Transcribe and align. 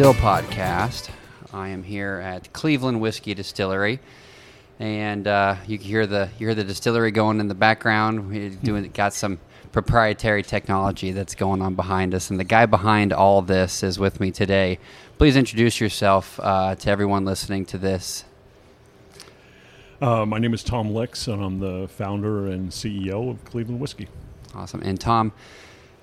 Distill 0.00 0.14
podcast. 0.14 1.10
I 1.52 1.68
am 1.68 1.82
here 1.82 2.22
at 2.24 2.54
Cleveland 2.54 3.02
Whiskey 3.02 3.34
Distillery, 3.34 4.00
and 4.78 5.28
uh, 5.28 5.56
you 5.66 5.76
can 5.76 5.86
hear 5.86 6.06
the 6.06 6.30
you 6.38 6.46
hear 6.46 6.54
the 6.54 6.64
distillery 6.64 7.10
going 7.10 7.38
in 7.38 7.48
the 7.48 7.54
background. 7.54 8.30
We're 8.30 8.48
doing 8.48 8.90
got 8.92 9.12
some 9.12 9.38
proprietary 9.72 10.42
technology 10.42 11.12
that's 11.12 11.34
going 11.34 11.60
on 11.60 11.74
behind 11.74 12.14
us, 12.14 12.30
and 12.30 12.40
the 12.40 12.44
guy 12.44 12.64
behind 12.64 13.12
all 13.12 13.42
this 13.42 13.82
is 13.82 13.98
with 13.98 14.20
me 14.20 14.30
today. 14.30 14.78
Please 15.18 15.36
introduce 15.36 15.82
yourself 15.82 16.40
uh, 16.42 16.76
to 16.76 16.90
everyone 16.90 17.26
listening 17.26 17.66
to 17.66 17.76
this. 17.76 18.24
Uh, 20.00 20.24
my 20.24 20.38
name 20.38 20.54
is 20.54 20.64
Tom 20.64 20.94
Lix, 20.94 21.28
and 21.28 21.44
I'm 21.44 21.60
the 21.60 21.88
founder 21.88 22.46
and 22.46 22.70
CEO 22.70 23.28
of 23.28 23.44
Cleveland 23.44 23.80
Whiskey. 23.80 24.08
Awesome, 24.54 24.80
and 24.82 24.98
Tom 24.98 25.32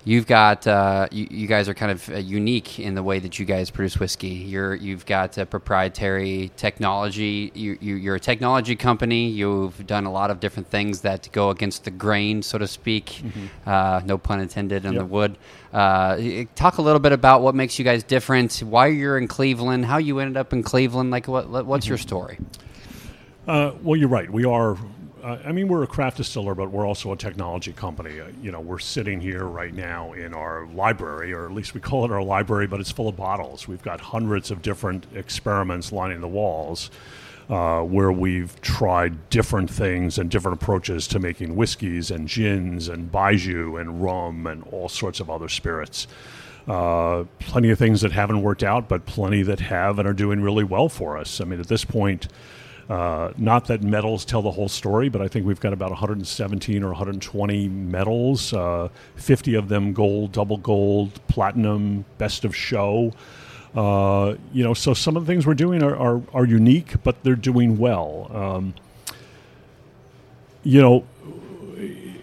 you've 0.08 0.26
got 0.26 0.66
uh, 0.66 1.06
you, 1.12 1.28
you, 1.30 1.46
guys 1.46 1.68
are 1.68 1.74
kind 1.74 1.92
of 1.92 2.08
uh, 2.08 2.16
unique 2.16 2.80
in 2.80 2.94
the 2.94 3.02
way 3.02 3.18
that 3.18 3.38
you 3.38 3.44
guys 3.44 3.68
produce 3.68 4.00
whiskey. 4.00 4.28
You're 4.28 4.74
you've 4.74 5.04
got 5.04 5.36
a 5.36 5.44
proprietary 5.44 6.50
technology. 6.56 7.52
You, 7.54 7.76
you, 7.80 8.10
are 8.10 8.14
a 8.14 8.20
technology 8.20 8.74
company. 8.74 9.28
You've 9.28 9.86
done 9.86 10.06
a 10.06 10.10
lot 10.10 10.30
of 10.30 10.40
different 10.40 10.68
things 10.68 11.02
that 11.02 11.28
go 11.32 11.50
against 11.50 11.84
the 11.84 11.90
grain, 11.90 12.42
so 12.42 12.56
to 12.56 12.66
speak. 12.66 13.06
Mm-hmm. 13.06 13.68
Uh, 13.68 14.00
no 14.06 14.16
pun 14.16 14.40
intended 14.40 14.86
on 14.86 14.94
yep. 14.94 15.02
the 15.02 15.06
wood. 15.06 15.36
Uh, 15.74 16.44
talk 16.54 16.78
a 16.78 16.82
little 16.82 17.00
bit 17.00 17.12
about 17.12 17.42
what 17.42 17.54
makes 17.54 17.78
you 17.78 17.84
guys 17.84 18.02
different. 18.02 18.60
Why 18.60 18.86
you're 18.86 19.18
in 19.18 19.28
Cleveland. 19.28 19.84
How 19.84 19.98
you 19.98 20.20
ended 20.20 20.38
up 20.38 20.54
in 20.54 20.62
Cleveland. 20.62 21.10
Like 21.10 21.28
what 21.28 21.48
what's 21.50 21.84
mm-hmm. 21.84 21.90
your 21.90 21.98
story? 21.98 22.38
Uh, 23.46 23.72
well, 23.82 23.96
you're 23.96 24.08
right. 24.08 24.30
We 24.30 24.46
are 24.46 24.78
uh, 25.22 25.38
I 25.44 25.52
mean, 25.52 25.68
we're 25.68 25.82
a 25.82 25.86
craft 25.86 26.16
distiller, 26.18 26.54
but 26.54 26.70
we're 26.70 26.86
also 26.86 27.12
a 27.12 27.16
technology 27.16 27.72
company. 27.72 28.20
Uh, 28.20 28.28
you 28.42 28.52
know, 28.52 28.60
we're 28.60 28.78
sitting 28.78 29.20
here 29.20 29.44
right 29.44 29.74
now 29.74 30.12
in 30.12 30.34
our 30.34 30.66
library, 30.66 31.32
or 31.32 31.46
at 31.46 31.52
least 31.52 31.74
we 31.74 31.80
call 31.80 32.04
it 32.04 32.10
our 32.10 32.22
library, 32.22 32.66
but 32.66 32.80
it's 32.80 32.90
full 32.90 33.08
of 33.08 33.16
bottles. 33.16 33.66
We've 33.68 33.82
got 33.82 34.00
hundreds 34.00 34.50
of 34.50 34.62
different 34.62 35.06
experiments 35.14 35.92
lining 35.92 36.20
the 36.20 36.28
walls. 36.28 36.90
Uh, 37.50 37.80
where 37.80 38.12
we've 38.12 38.60
tried 38.60 39.30
different 39.30 39.70
things 39.70 40.18
and 40.18 40.30
different 40.30 40.60
approaches 40.60 41.08
to 41.08 41.18
making 41.18 41.56
whiskeys 41.56 42.10
and 42.10 42.28
gins 42.28 42.88
and 42.88 43.10
baijiu 43.10 43.80
and 43.80 44.02
rum 44.02 44.46
and 44.46 44.62
all 44.64 44.86
sorts 44.86 45.18
of 45.18 45.30
other 45.30 45.48
spirits. 45.48 46.06
Uh, 46.66 47.24
plenty 47.38 47.70
of 47.70 47.78
things 47.78 48.02
that 48.02 48.12
haven't 48.12 48.42
worked 48.42 48.62
out, 48.62 48.86
but 48.86 49.06
plenty 49.06 49.42
that 49.42 49.60
have 49.60 49.98
and 49.98 50.06
are 50.06 50.12
doing 50.12 50.42
really 50.42 50.62
well 50.62 50.90
for 50.90 51.16
us. 51.16 51.40
I 51.40 51.44
mean, 51.44 51.58
at 51.58 51.68
this 51.68 51.86
point, 51.86 52.28
uh, 52.88 53.32
not 53.36 53.66
that 53.66 53.82
medals 53.82 54.24
tell 54.24 54.40
the 54.40 54.50
whole 54.50 54.68
story, 54.68 55.08
but 55.08 55.20
I 55.20 55.28
think 55.28 55.46
we've 55.46 55.60
got 55.60 55.72
about 55.72 55.90
117 55.90 56.82
or 56.82 56.88
120 56.88 57.68
medals, 57.68 58.52
uh, 58.54 58.88
50 59.16 59.54
of 59.54 59.68
them 59.68 59.92
gold, 59.92 60.32
double 60.32 60.56
gold, 60.56 61.20
platinum, 61.28 62.06
best 62.16 62.44
of 62.44 62.56
show. 62.56 63.12
Uh, 63.74 64.36
you 64.52 64.64
know, 64.64 64.72
so 64.72 64.94
some 64.94 65.16
of 65.16 65.26
the 65.26 65.32
things 65.32 65.46
we're 65.46 65.54
doing 65.54 65.82
are, 65.82 65.96
are, 65.96 66.22
are 66.32 66.46
unique, 66.46 67.02
but 67.02 67.22
they're 67.22 67.36
doing 67.36 67.76
well. 67.76 68.30
Um, 68.32 68.74
you 70.62 70.80
know, 70.80 71.04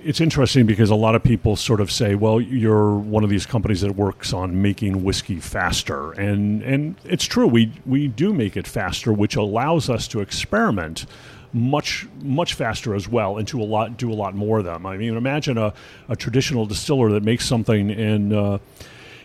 it's 0.06 0.22
interesting 0.22 0.68
because 0.68 0.92
a 0.92 0.96
lot 0.96 1.16
of 1.16 1.24
people 1.24 1.56
sort 1.56 1.82
of 1.82 1.92
say, 1.92 2.14
"Well, 2.14 2.40
you're 2.40 2.96
one 2.96 3.24
of 3.24 3.32
these 3.32 3.48
companies 3.48 3.82
that 3.82 3.96
works 3.96 4.34
on 4.34 4.62
making 4.62 5.04
whiskey 5.04 5.40
faster," 5.40 6.12
and 6.12 6.62
and 6.62 6.96
it's 7.04 7.26
true. 7.26 7.48
We 7.48 7.72
we 7.88 8.08
do 8.08 8.32
make 8.32 8.56
it 8.56 8.68
faster, 8.68 9.12
which 9.12 9.36
allows 9.36 9.90
us 9.90 10.08
to 10.10 10.22
experiment 10.22 11.08
much 11.54 12.08
much 12.22 12.54
faster 12.54 12.94
as 12.94 13.08
well 13.08 13.38
and 13.38 13.48
to 13.48 13.60
a 13.60 13.64
lot 13.64 13.98
do 13.98 14.12
a 14.12 14.14
lot 14.14 14.36
more 14.36 14.60
of 14.60 14.66
them. 14.66 14.86
I 14.86 14.96
mean, 14.96 15.18
imagine 15.18 15.58
a, 15.58 15.74
a 16.08 16.16
traditional 16.16 16.68
distiller 16.68 17.10
that 17.12 17.24
makes 17.24 17.46
something 17.46 17.92
and. 17.92 18.32
Uh, 18.32 18.58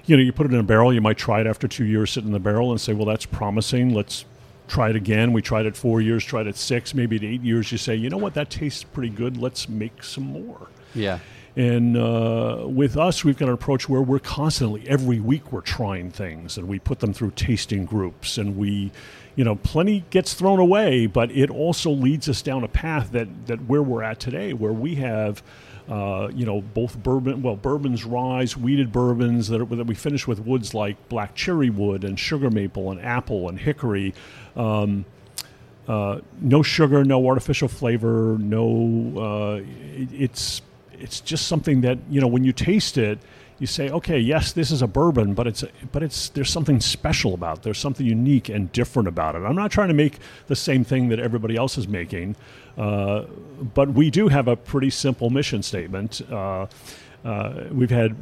you 0.06 0.16
know, 0.16 0.22
you 0.22 0.32
put 0.32 0.46
it 0.46 0.52
in 0.52 0.58
a 0.58 0.64
barrel. 0.64 0.92
You 0.92 1.02
might 1.02 1.19
try 1.19 1.40
it 1.42 1.46
after 1.46 1.69
two 1.69 1.84
years, 1.84 2.10
sit 2.10 2.24
in 2.24 2.32
the 2.32 2.40
barrel, 2.40 2.72
and 2.72 2.80
say, 2.80 2.94
"Well, 2.94 3.04
that's 3.04 3.26
promising. 3.26 3.94
Let's 3.94 4.24
try 4.70 4.88
it 4.88 4.97
again. 4.97 5.32
We 5.32 5.42
tried 5.42 5.66
it 5.66 5.76
four 5.76 6.00
years, 6.00 6.25
tried 6.25 6.47
it 6.47 6.56
six, 6.56 6.94
maybe 6.94 7.16
at 7.16 7.25
eight 7.25 7.42
years. 7.42 7.70
You 7.72 7.78
say, 7.78 7.97
you 7.97 8.08
know 8.08 8.16
what, 8.16 8.34
that 8.34 8.48
tastes 8.48 8.84
pretty 8.84 9.10
good. 9.10 9.36
Let's 9.36 9.69
make 9.69 10.03
some 10.03 10.25
more. 10.25 10.69
Yeah. 10.94 11.19
And 11.56 11.97
uh, 11.97 12.64
with 12.66 12.97
us, 12.97 13.25
we've 13.25 13.36
got 13.36 13.48
an 13.48 13.54
approach 13.54 13.88
where 13.88 14.00
we're 14.00 14.20
constantly, 14.20 14.88
every 14.88 15.19
week, 15.19 15.53
we're 15.53 15.60
trying 15.60 16.10
things 16.12 16.56
and 16.56 16.69
we 16.69 16.78
put 16.78 17.00
them 17.00 17.12
through 17.12 17.32
tasting 17.32 17.84
groups 17.84 18.38
and 18.38 18.56
we, 18.56 18.92
you 19.34 19.44
know, 19.44 19.56
plenty 19.56 20.04
gets 20.10 20.34
thrown 20.34 20.60
away, 20.60 21.06
but 21.06 21.31
it 21.32 21.50
also 21.50 21.91
leads 21.91 22.28
us 22.28 22.41
down 22.41 22.62
a 22.62 22.69
path 22.69 23.10
that, 23.12 23.47
that 23.47 23.64
where 23.64 23.82
we're 23.82 24.04
at 24.04 24.20
today, 24.20 24.52
where 24.52 24.72
we 24.72 24.94
have 24.94 25.42
uh, 25.90 26.30
you 26.32 26.46
know, 26.46 26.60
both 26.60 27.02
bourbon, 27.02 27.42
well, 27.42 27.56
bourbons, 27.56 28.04
ryes, 28.04 28.56
wheated 28.56 28.92
bourbons 28.92 29.48
that, 29.48 29.60
are, 29.60 29.64
that 29.64 29.86
we 29.88 29.94
finish 29.96 30.24
with 30.24 30.38
woods 30.38 30.72
like 30.72 31.08
black 31.08 31.34
cherry 31.34 31.68
wood 31.68 32.04
and 32.04 32.18
sugar 32.18 32.48
maple 32.48 32.92
and 32.92 33.00
apple 33.00 33.48
and 33.48 33.58
hickory. 33.58 34.14
Um, 34.54 35.04
uh, 35.88 36.20
no 36.40 36.62
sugar, 36.62 37.04
no 37.04 37.26
artificial 37.26 37.66
flavor, 37.66 38.36
no. 38.38 39.12
Uh, 39.20 39.62
it, 39.96 40.08
it's 40.12 40.62
it's 40.92 41.20
just 41.20 41.48
something 41.48 41.80
that 41.80 41.98
you 42.08 42.20
know 42.20 42.28
when 42.28 42.44
you 42.44 42.52
taste 42.52 42.96
it, 42.96 43.18
you 43.60 43.66
say, 43.66 43.91
okay, 43.91 44.19
yes, 44.19 44.53
this 44.53 44.71
is 44.71 44.81
a 44.81 44.87
bourbon, 44.87 45.34
but 45.34 45.47
it's 45.47 45.62
but 45.93 46.03
it's 46.03 46.31
there's 46.31 46.50
something 46.50 46.81
special 46.81 47.34
about 47.34 47.59
it. 47.59 47.62
There's 47.62 47.78
something 47.78 48.06
unique 48.06 48.48
and 48.48 48.72
different 48.72 49.06
about 49.06 49.37
it. 49.37 49.41
I'm 49.41 49.54
not 49.54 49.71
trying 49.71 49.88
to 49.88 49.94
make 49.94 50.19
the 50.47 50.56
same 50.56 50.82
thing 50.82 51.10
that 51.10 51.21
everybody 51.21 51.56
else 51.56 51.76
is 51.76 51.87
making, 51.87 52.37
uh, 52.78 53.25
but 53.75 53.91
we 53.91 54.10
do 54.10 54.28
have 54.28 54.49
a 54.49 54.56
pretty 54.56 54.91
simple 54.91 55.28
mission 55.28 55.62
statement. 55.62 56.22
Uh, 56.31 56.66
uh, 57.22 57.65
we've 57.70 57.91
had, 57.91 58.16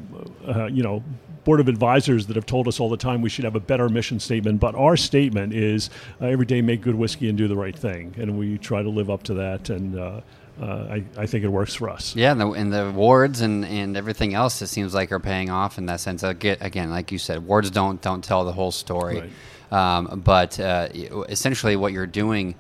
uh, 0.47 0.67
you 0.67 0.83
know, 0.83 1.05
board 1.49 1.61
of 1.61 1.69
advisors 1.69 2.27
that 2.27 2.37
have 2.37 2.45
told 2.45 2.69
us 2.69 2.79
all 2.79 2.91
the 2.91 2.97
time 2.99 3.23
we 3.23 3.31
should 3.31 3.47
have 3.47 3.55
a 3.55 3.61
better 3.61 3.89
mission 3.89 4.21
statement. 4.21 4.61
But 4.61 4.75
our 4.75 4.99
statement 4.99 5.55
is 5.55 5.89
uh, 6.21 6.27
every 6.27 6.45
day 6.45 6.61
make 6.61 6.83
good 6.83 6.95
whiskey 6.95 7.31
and 7.31 7.39
do 7.39 7.49
the 7.49 7.57
right 7.57 7.75
thing, 7.75 8.15
and 8.19 8.39
we 8.39 8.59
try 8.59 8.83
to 8.83 8.91
live 8.91 9.09
up 9.09 9.23
to 9.23 9.35
that. 9.35 9.71
And 9.71 9.99
uh, 9.99 10.21
uh, 10.61 10.65
I, 10.67 11.05
I 11.17 11.25
think 11.25 11.45
it 11.45 11.49
works 11.49 11.73
for 11.73 11.89
us. 11.89 12.15
Yeah, 12.15 12.33
and 12.33 12.41
the, 12.43 12.51
and 12.51 12.71
the 12.71 12.89
awards 12.89 13.41
and, 13.41 13.65
and 13.65 13.97
everything 13.97 14.35
else, 14.35 14.61
it 14.61 14.67
seems 14.67 14.93
like 14.93 15.11
are 15.11 15.21
paying 15.21 15.49
off 15.49 15.79
in 15.79 15.87
that 15.87 16.01
sense. 16.01 16.23
Again, 16.23 16.91
like 16.91 17.13
you 17.13 17.19
said, 17.19 17.47
words 17.47 17.71
don't 17.71 18.03
don't 18.03 18.23
tell 18.23 18.45
the 18.45 18.53
whole 18.53 18.71
story, 18.71 19.33
right. 19.73 19.97
um, 19.97 20.21
but 20.23 20.61
uh, 20.61 20.91
essentially 21.31 21.77
what 21.77 21.95
you're 21.95 22.07
doing 22.07 22.57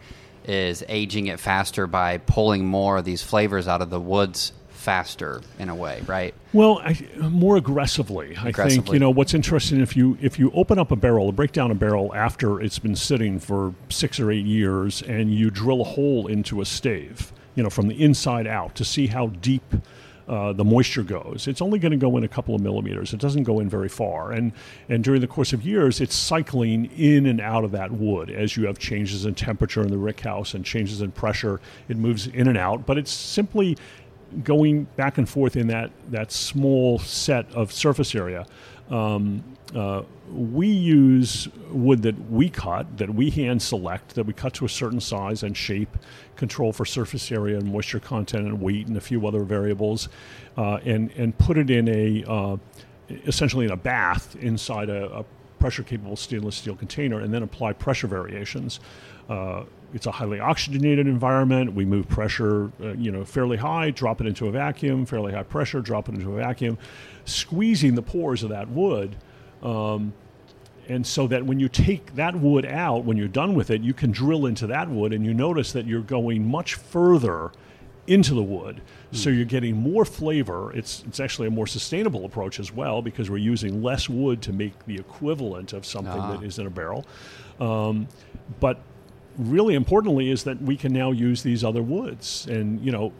is 0.47 0.83
aging 0.89 1.27
it 1.27 1.39
faster 1.39 1.87
by 1.87 2.17
pulling 2.17 2.65
more 2.65 2.97
of 2.97 3.05
these 3.05 3.23
flavors 3.23 3.69
out 3.69 3.83
of 3.83 3.91
the 3.91 4.01
woods 4.01 4.55
faster 4.89 5.43
in 5.59 5.69
a 5.69 5.75
way, 5.75 6.03
right? 6.07 6.35
Well, 6.55 6.81
I, 6.83 6.99
more 7.19 7.59
aggressively. 7.59 8.31
aggressively. 8.31 8.65
I 8.65 8.69
think 8.69 8.93
you 8.93 8.99
know 8.99 9.11
what's 9.11 9.35
interesting 9.35 9.81
if 9.81 9.97
you 9.97 10.17
if 10.23 10.39
you 10.39 10.51
open 10.53 10.79
up 10.79 10.91
a 10.91 10.97
barrel, 10.97 11.31
break 11.33 11.53
down 11.53 11.71
a 11.71 11.75
barrel 11.75 12.15
after 12.15 12.61
it's 12.61 12.79
been 12.79 12.97
sitting 12.97 13.39
for 13.39 13.75
six 13.91 14.19
or 14.19 14.31
eight 14.31 14.47
years, 14.47 15.03
and 15.03 15.35
you 15.35 15.51
drill 15.51 15.83
a 15.83 15.85
hole 15.85 16.27
into 16.27 16.61
a 16.63 16.65
stave 16.65 17.33
you 17.59 17.65
know, 17.65 17.71
from 17.71 17.89
the 17.89 18.01
inside 18.01 18.47
out 18.47 18.77
to 18.77 18.85
see 18.85 19.09
how 19.09 19.27
deep 19.27 19.75
uh, 20.29 20.53
the 20.53 20.65
moisture 20.65 21.03
goes. 21.03 21.49
It's 21.49 21.61
only 21.61 21.81
going 21.81 21.91
to 21.91 21.99
go 21.99 22.17
in 22.17 22.23
a 22.23 22.29
couple 22.29 22.55
of 22.55 22.61
millimeters. 22.61 23.13
It 23.13 23.19
doesn't 23.19 23.43
go 23.43 23.59
in 23.59 23.69
very 23.69 23.89
far. 23.89 24.31
And 24.31 24.53
and 24.89 25.03
during 25.03 25.21
the 25.21 25.27
course 25.27 25.53
of 25.53 25.67
years, 25.67 26.01
it's 26.01 26.15
cycling 26.15 26.85
in 26.97 27.27
and 27.27 27.41
out 27.41 27.65
of 27.65 27.73
that 27.73 27.91
wood 27.91 28.31
as 28.31 28.57
you 28.57 28.67
have 28.67 28.79
changes 28.79 29.25
in 29.25 29.35
temperature 29.35 29.83
in 29.83 29.91
the 29.91 29.99
rick 29.99 30.21
house 30.21 30.55
and 30.55 30.65
changes 30.65 31.03
in 31.03 31.11
pressure. 31.11 31.61
It 31.89 31.97
moves 31.97 32.29
in 32.29 32.47
and 32.47 32.57
out, 32.57 32.87
but 32.87 32.97
it's 32.97 33.11
simply 33.11 33.77
going 34.45 34.85
back 34.97 35.19
and 35.19 35.29
forth 35.29 35.57
in 35.57 35.69
that 35.69 35.91
that 36.11 36.33
small 36.33 36.99
set 36.99 37.51
of 37.53 37.73
surface 37.73 38.15
area. 38.15 38.47
Um, 38.91 39.45
uh, 39.75 40.03
we 40.33 40.69
use 40.69 41.49
wood 41.71 42.03
that 42.03 42.31
we 42.31 42.49
cut, 42.49 42.97
that 42.97 43.15
we 43.15 43.29
hand 43.29 43.61
select, 43.61 44.15
that 44.15 44.25
we 44.25 44.33
cut 44.33 44.55
to 44.55 44.65
a 44.65 44.69
certain 44.69 45.01
size 45.01 45.43
and 45.43 45.55
shape, 45.55 45.97
control 46.37 46.73
for 46.73 46.87
surface 46.87 47.31
area 47.31 47.59
and 47.59 47.71
moisture 47.71 48.01
content 48.01 48.47
and 48.47 48.61
weight 48.61 48.87
and 48.87 48.97
a 48.97 49.01
few 49.01 49.27
other 49.27 49.43
variables, 49.43 50.09
uh, 50.57 50.79
and 50.85 51.11
and 51.13 51.37
put 51.39 51.59
it 51.59 51.71
in 51.71 51.89
a 51.89 52.25
uh, 52.27 52.57
essentially 53.27 53.67
in 53.67 53.73
a 53.73 53.77
bath 53.77 54.37
inside 54.37 54.89
a, 54.89 55.19
a 55.19 55.25
pressure 55.59 55.83
capable 55.83 56.17
stainless 56.17 56.57
steel 56.57 56.77
container, 56.77 57.21
and 57.21 57.33
then 57.33 57.43
apply 57.43 57.73
pressure 57.73 58.07
variations. 58.07 58.81
It's 59.95 60.07
a 60.07 60.11
highly 60.11 60.39
oxygenated 60.39 61.07
environment. 61.07 61.73
We 61.73 61.85
move 61.85 62.09
pressure, 62.09 62.71
uh, 62.83 62.93
you 62.95 63.11
know, 63.11 63.25
fairly 63.25 63.57
high, 63.57 63.91
drop 63.91 64.21
it 64.21 64.27
into 64.27 64.47
a 64.47 64.51
vacuum, 64.51 65.07
fairly 65.07 65.33
high 65.33 65.45
pressure, 65.45 65.81
drop 65.81 66.09
it 66.09 66.15
into 66.15 66.33
a 66.33 66.37
vacuum, 66.37 66.79
squeezing 67.25 67.95
the 67.95 68.03
pores 68.03 68.43
of 68.43 68.51
that 68.51 68.69
wood 68.69 69.17
um, 69.63 70.13
and 70.89 71.07
so 71.07 71.27
that 71.27 71.45
when 71.45 71.61
you 71.61 71.69
take 71.69 72.15
that 72.15 72.35
wood 72.35 72.65
out, 72.65 73.05
when 73.05 73.17
you're 73.17 73.29
done 73.29 73.55
with 73.55 73.71
it, 73.71 73.83
you 73.83 73.93
can 73.93 74.11
drill 74.11 74.47
into 74.47 74.67
that 74.69 74.89
wood 74.89 75.13
and 75.13 75.25
you 75.25 75.35
notice 75.35 75.73
that 75.73 75.87
you're 75.87 76.01
going 76.01 76.47
much 76.47 76.75
further 76.75 77.53
into 78.07 78.33
the 78.33 78.43
wood. 78.43 78.81
Mm. 79.13 79.17
So 79.17 79.29
you're 79.29 79.45
getting 79.45 79.77
more 79.77 80.07
flavor. 80.07 80.73
It's, 80.73 81.05
it's 81.07 81.21
actually 81.21 81.49
a 81.49 81.51
more 81.51 81.67
sustainable 81.67 82.25
approach 82.25 82.59
as 82.59 82.73
well 82.73 83.03
because 83.03 83.29
we're 83.29 83.37
using 83.37 83.83
less 83.83 84.09
wood 84.09 84.41
to 84.43 84.53
make 84.53 84.87
the 84.87 84.97
equivalent 84.97 85.75
of 85.75 85.85
something 85.85 86.19
ah. 86.19 86.37
that 86.37 86.43
is 86.43 86.59
in 86.59 86.67
a 86.67 86.71
barrel. 86.71 87.05
Um, 87.61 88.09
but 88.61 88.81
really 89.37 89.75
importantly 89.75 90.31
is 90.31 90.45
that 90.45 90.61
we 90.63 90.77
can 90.77 90.93
now 90.93 91.11
use 91.11 91.43
these 91.43 91.63
other 91.63 91.83
woods. 91.83 92.47
And, 92.47 92.81
you 92.81 92.91
know, 92.91 93.13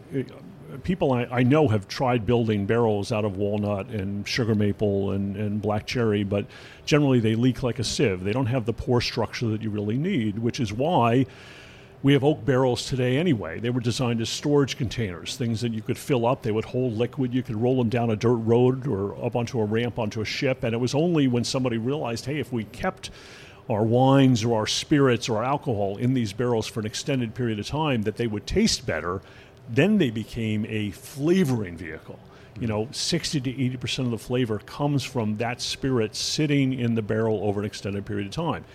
people 0.83 1.13
I, 1.13 1.23
I, 1.31 1.43
know 1.43 1.67
have 1.67 1.87
tried 1.87 2.25
building 2.25 2.65
barrels 2.65 3.11
out 3.11 3.25
of 3.25 3.37
walnut 3.37 3.87
and 3.87 4.27
sugar 4.27 4.55
maple 4.55 5.11
and, 5.11 5.35
and 5.35 5.61
black 5.61 5.85
cherry, 5.85 6.23
but 6.23 6.45
generally 6.85 7.19
they 7.19 7.35
leak 7.35 7.63
like 7.63 7.79
a 7.79 7.83
sieve. 7.83 8.23
They 8.23 8.33
don't 8.33 8.47
have 8.47 8.65
the 8.65 8.73
pore 8.73 9.01
structure 9.01 9.47
that 9.47 9.61
you 9.61 9.69
really 9.69 9.97
need, 9.97 10.39
which 10.39 10.59
is 10.59 10.73
why 10.73 11.25
we 12.01 12.13
have 12.13 12.23
oak 12.23 12.45
barrels 12.45 12.85
today 12.85 13.17
anyway. 13.17 13.59
They 13.59 13.69
were 13.69 13.81
designed 13.81 14.21
as 14.21 14.29
storage 14.29 14.77
containers, 14.77 15.35
things 15.35 15.59
that 15.61 15.73
you 15.73 15.81
could 15.81 15.97
fill 15.97 16.25
up. 16.25 16.41
They 16.41 16.51
would 16.51 16.65
hold 16.65 16.93
liquid. 16.93 17.33
You 17.33 17.43
could 17.43 17.57
roll 17.57 17.77
them 17.77 17.89
down 17.89 18.09
a 18.09 18.15
dirt 18.15 18.35
road 18.35 18.87
or 18.87 19.21
up 19.23 19.35
onto 19.35 19.59
a 19.59 19.65
ramp 19.65 19.99
onto 19.99 20.21
a 20.21 20.25
ship. 20.25 20.63
And 20.63 20.73
it 20.73 20.77
was 20.77 20.95
only 20.95 21.27
when 21.27 21.43
somebody 21.43 21.77
realized, 21.77 22.25
hey, 22.25 22.39
if 22.39 22.53
we 22.53 22.63
kept 22.65 23.09
our 23.69 23.83
wines 23.83 24.43
or 24.43 24.57
our 24.57 24.67
spirits 24.67 25.29
or 25.29 25.37
our 25.37 25.43
alcohol 25.43 25.97
in 25.97 26.13
these 26.13 26.33
barrels 26.33 26.67
for 26.67 26.79
an 26.79 26.85
extended 26.85 27.35
period 27.35 27.59
of 27.59 27.67
time 27.67 28.01
that 28.01 28.17
they 28.17 28.27
would 28.27 28.47
taste 28.47 28.85
better, 28.85 29.21
then 29.69 29.97
they 29.99 30.09
became 30.09 30.65
a 30.67 30.89
flavoring 30.91 31.77
vehicle. 31.77 32.19
You 32.59 32.67
know, 32.67 32.87
60 32.91 33.41
to 33.41 33.53
80% 33.53 33.99
of 33.99 34.11
the 34.11 34.17
flavor 34.17 34.59
comes 34.59 35.03
from 35.03 35.37
that 35.37 35.61
spirit 35.61 36.15
sitting 36.15 36.73
in 36.73 36.95
the 36.95 37.01
barrel 37.01 37.41
over 37.43 37.59
an 37.59 37.65
extended 37.65 38.05
period 38.05 38.27
of 38.27 38.33
time. 38.33 38.65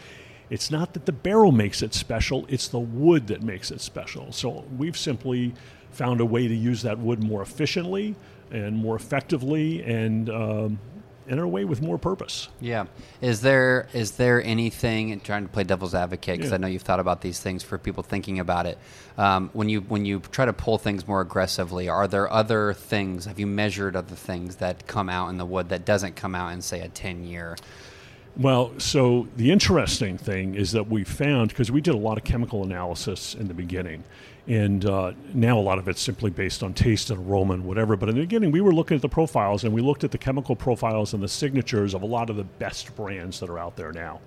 It's 0.49 0.71
not 0.71 0.93
that 0.95 1.07
the 1.07 1.13
barrel 1.13 1.53
makes 1.53 1.83
it 1.83 1.93
special, 1.95 2.47
it's 2.49 2.69
the 2.69 2.79
wood 2.79 3.27
that 3.27 3.43
makes 3.43 3.71
it 3.71 3.81
special. 3.81 4.31
So 4.31 4.65
we've 4.77 4.97
simply 4.97 5.55
found 5.91 6.21
a 6.21 6.25
way 6.25 6.47
to 6.47 6.55
use 6.55 6.83
that 6.83 6.99
wood 6.99 7.23
more 7.23 7.43
efficiently 7.43 8.15
and 8.51 8.77
more 8.77 8.95
effectively 8.95 9.83
and 9.83 10.31
um, 10.31 10.79
in 11.27 11.39
a 11.39 11.49
way 11.49 11.65
with 11.65 11.81
more 11.81 11.99
purpose. 11.99 12.49
Yeah. 12.61 12.87
Is 13.21 13.41
there 13.41 13.89
is 13.93 14.13
there 14.13 14.43
anything 14.43 15.19
trying 15.21 15.45
to 15.45 15.49
play 15.49 15.65
devil's 15.65 15.95
advocate 15.95 16.39
because 16.39 16.51
yeah. 16.51 16.57
I 16.57 16.59
know 16.59 16.67
you've 16.67 16.83
thought 16.83 17.01
about 17.01 17.21
these 17.21 17.41
things 17.41 17.63
for 17.63 17.79
people 17.79 18.03
thinking 18.03 18.39
about 18.39 18.67
it. 18.67 18.79
Um, 19.17 19.51
when 19.53 19.69
you 19.69 19.81
when 19.81 20.05
you 20.05 20.21
try 20.21 20.45
to 20.45 20.53
pull 20.53 20.79
things 20.79 21.07
more 21.07 21.21
aggressively, 21.21 21.89
are 21.89 22.07
there 22.07 22.31
other 22.31 22.75
things? 22.75 23.25
Have 23.25 23.39
you 23.39 23.47
measured 23.47 23.97
other 23.97 24.15
things 24.15 24.57
that 24.57 24.87
come 24.87 25.09
out 25.09 25.29
in 25.29 25.39
the 25.39 25.47
wood 25.47 25.69
that 25.71 25.85
doesn't 25.85 26.17
come 26.17 26.35
out 26.35 26.53
in 26.53 26.61
say 26.61 26.81
a 26.81 26.89
ten 26.89 27.25
year? 27.25 27.57
Well, 28.37 28.73
so 28.79 29.29
the 29.37 29.53
interesting 29.53 30.19
thing 30.19 30.57
is 30.57 30.73
that 30.73 30.89
we 30.89 31.05
found, 31.05 31.51
because 31.51 31.71
we 31.71 31.81
did 31.81 31.95
a 31.95 31.99
lot 31.99 32.19
of 32.19 32.25
chemical 32.25 32.65
analysis 32.65 33.37
in 33.37 33.47
the 33.47 33.55
beginning, 33.55 34.03
and 34.47 34.85
uh, 34.85 35.13
now 35.33 35.59
a 35.59 35.61
lot 35.61 35.79
of 35.79 35.89
it's 35.89 36.01
simply 36.01 36.31
based 36.31 36.63
on 36.63 36.75
taste 36.75 37.11
and 37.11 37.27
aroma 37.27 37.55
and 37.55 37.65
whatever. 37.65 37.97
But 37.97 38.11
in 38.11 38.17
the 38.17 38.21
beginning, 38.23 38.51
we 38.51 38.61
were 38.61 38.75
looking 38.75 38.95
at 38.97 39.03
the 39.03 39.09
profiles 39.09 39.65
and 39.65 39.73
we 39.73 39.81
looked 39.81 40.05
at 40.05 40.11
the 40.11 40.19
chemical 40.19 40.55
profiles 40.55 41.15
and 41.15 41.23
the 41.23 41.29
signatures 41.29 41.95
of 41.95 42.03
a 42.03 42.07
lot 42.07 42.29
of 42.29 42.37
the 42.37 42.45
best 42.45 42.95
brands 42.97 43.41
that 43.41 43.49
are 43.49 43.59
out 43.59 43.77
there 43.77 43.93
now. 43.93 44.21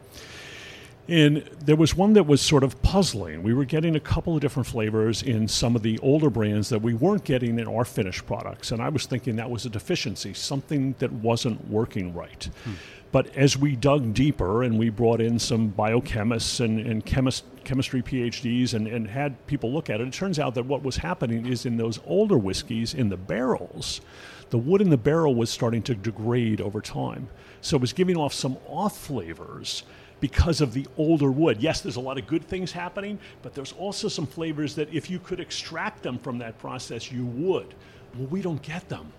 And 1.10 1.38
there 1.64 1.78
was 1.78 1.96
one 1.96 2.14
that 2.14 2.28
was 2.28 2.42
sort 2.42 2.64
of 2.64 2.82
puzzling. 2.82 3.42
We 3.42 3.54
were 3.54 3.64
getting 3.64 3.96
a 3.96 4.00
couple 4.00 4.36
of 4.36 4.42
different 4.42 4.68
flavors 4.68 5.24
in 5.24 5.48
some 5.48 5.76
of 5.76 5.82
the 5.82 5.98
older 6.00 6.30
brands 6.30 6.68
that 6.70 6.82
we 6.82 6.94
weren't 6.94 7.24
getting 7.24 7.60
in 7.60 7.68
our 7.68 7.86
finished 7.86 8.26
products. 8.26 8.72
And 8.72 8.82
I 8.82 8.90
was 8.90 9.06
thinking 9.06 9.38
that 9.38 9.50
was 9.50 9.66
a 9.66 9.70
deficiency, 9.70 10.34
something 10.34 10.96
that 11.00 11.12
wasn't 11.14 11.66
working 11.70 12.14
right. 12.14 12.50
Hmm. 12.66 12.74
But 13.14 13.34
as 13.38 13.58
we 13.58 13.78
dug 13.78 14.14
deeper 14.14 14.64
and 14.64 14.78
we 14.78 14.90
brought 14.90 15.22
in 15.22 15.40
some 15.40 15.72
biochemists 15.72 16.60
and, 16.60 16.80
and 16.80 17.06
chemist, 17.06 17.46
chemistry 17.64 18.02
PhDs 18.02 18.74
and, 18.74 18.86
and 18.86 19.08
had 19.08 19.48
people 19.48 19.72
look 19.72 19.90
at 19.90 20.02
it, 20.02 20.08
it 20.08 20.14
turns 20.14 20.40
out 20.40 20.56
that 20.56 20.66
what 20.66 20.84
was 20.84 20.98
happening 20.98 21.46
is 21.46 21.66
in 21.66 21.78
those 21.78 22.00
older 22.06 22.38
whiskeys 22.38 22.94
in 22.94 23.08
the 23.08 23.16
barrels, 23.16 24.02
the 24.50 24.58
wood 24.58 24.82
in 24.82 24.90
the 24.90 24.98
barrel 24.98 25.36
was 25.36 25.50
starting 25.50 25.82
to 25.84 25.96
degrade 25.96 26.60
over 26.60 26.82
time. 26.82 27.30
So 27.62 27.78
it 27.78 27.82
was 27.82 27.94
giving 27.94 28.18
off 28.18 28.34
some 28.34 28.58
off 28.68 28.98
flavors 28.98 29.84
because 30.20 30.62
of 30.62 30.74
the 30.74 30.88
older 30.98 31.32
wood. 31.32 31.62
Yes, 31.62 31.82
there's 31.82 31.96
a 31.96 32.02
lot 32.02 32.18
of 32.18 32.28
good 32.28 32.44
things 32.44 32.72
happening, 32.72 33.20
but 33.42 33.54
there's 33.54 33.74
also 33.74 34.08
some 34.08 34.26
flavors 34.26 34.76
that 34.76 34.92
if 34.94 35.10
you 35.10 35.20
could 35.20 35.40
extract 35.40 36.04
them 36.04 36.18
from 36.18 36.38
that 36.40 36.58
process, 36.60 37.12
you 37.12 37.26
would. 37.26 37.74
Well, 38.16 38.28
we 38.28 38.42
don't 38.42 38.62
get 38.62 38.88
them 38.90 39.12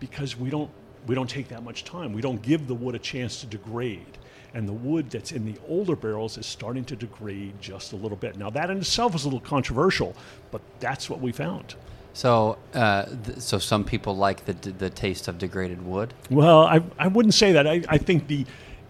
because 0.00 0.36
we 0.38 0.50
don't 0.50 0.70
we 1.06 1.14
don't 1.14 1.30
take 1.30 1.48
that 1.48 1.62
much 1.62 1.84
time. 1.84 2.12
We 2.12 2.20
don't 2.20 2.42
give 2.42 2.66
the 2.66 2.74
wood 2.74 2.94
a 2.94 2.98
chance 2.98 3.40
to 3.40 3.46
degrade. 3.46 4.18
And 4.54 4.66
the 4.68 4.72
wood 4.72 5.10
that's 5.10 5.32
in 5.32 5.44
the 5.44 5.58
older 5.68 5.94
barrels 5.94 6.38
is 6.38 6.46
starting 6.46 6.84
to 6.86 6.96
degrade 6.96 7.60
just 7.60 7.92
a 7.92 7.96
little 7.96 8.16
bit. 8.16 8.36
Now, 8.36 8.50
that 8.50 8.70
in 8.70 8.78
itself 8.78 9.14
is 9.14 9.24
a 9.24 9.28
little 9.28 9.40
controversial, 9.40 10.14
but 10.50 10.60
that's 10.80 11.08
what 11.08 11.20
we 11.20 11.32
found. 11.32 11.74
So, 12.14 12.58
uh, 12.74 13.04
th- 13.04 13.38
so 13.38 13.58
some 13.58 13.84
people 13.84 14.16
like 14.16 14.44
the, 14.44 14.54
d- 14.54 14.70
the 14.72 14.90
taste 14.90 15.28
of 15.28 15.38
degraded 15.38 15.84
wood. 15.84 16.14
Well, 16.30 16.62
I, 16.62 16.82
I 16.98 17.08
wouldn't 17.08 17.34
say 17.34 17.52
that. 17.52 17.66
I, 17.66 17.82
I 17.88 17.98
think 17.98 18.26
the 18.26 18.46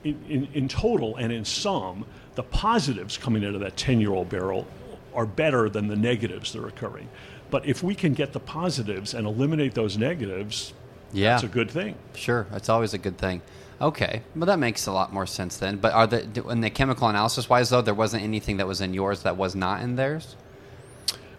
in, 0.08 0.24
in, 0.28 0.48
in 0.54 0.68
total 0.68 1.16
and 1.16 1.32
in 1.32 1.44
sum, 1.44 2.04
the 2.34 2.42
positives 2.42 3.16
coming 3.16 3.44
out 3.44 3.54
of 3.54 3.60
that 3.60 3.76
ten-year-old 3.76 4.28
barrel 4.28 4.66
are 5.14 5.26
better 5.26 5.68
than 5.68 5.88
the 5.88 5.96
negatives 5.96 6.52
that 6.52 6.62
are 6.62 6.68
occurring. 6.68 7.08
But 7.50 7.66
if 7.66 7.82
we 7.82 7.94
can 7.94 8.14
get 8.14 8.32
the 8.32 8.40
positives 8.40 9.14
and 9.14 9.26
eliminate 9.26 9.74
those 9.74 9.96
negatives, 9.96 10.74
yeah, 11.12 11.30
that's 11.30 11.44
a 11.44 11.48
good 11.48 11.70
thing. 11.70 11.94
Sure, 12.14 12.46
that's 12.50 12.68
always 12.68 12.94
a 12.94 12.98
good 12.98 13.18
thing. 13.18 13.40
Okay, 13.80 14.22
well 14.36 14.46
that 14.46 14.58
makes 14.58 14.86
a 14.86 14.92
lot 14.92 15.12
more 15.12 15.26
sense 15.26 15.56
then. 15.56 15.78
But 15.78 15.92
are 15.94 16.06
the 16.06 16.48
in 16.48 16.60
the 16.60 16.70
chemical 16.70 17.08
analysis 17.08 17.48
wise 17.48 17.70
though, 17.70 17.80
there 17.80 17.94
wasn't 17.94 18.22
anything 18.22 18.58
that 18.58 18.66
was 18.66 18.80
in 18.80 18.92
yours 18.92 19.22
that 19.22 19.36
was 19.36 19.54
not 19.54 19.82
in 19.82 19.96
theirs. 19.96 20.36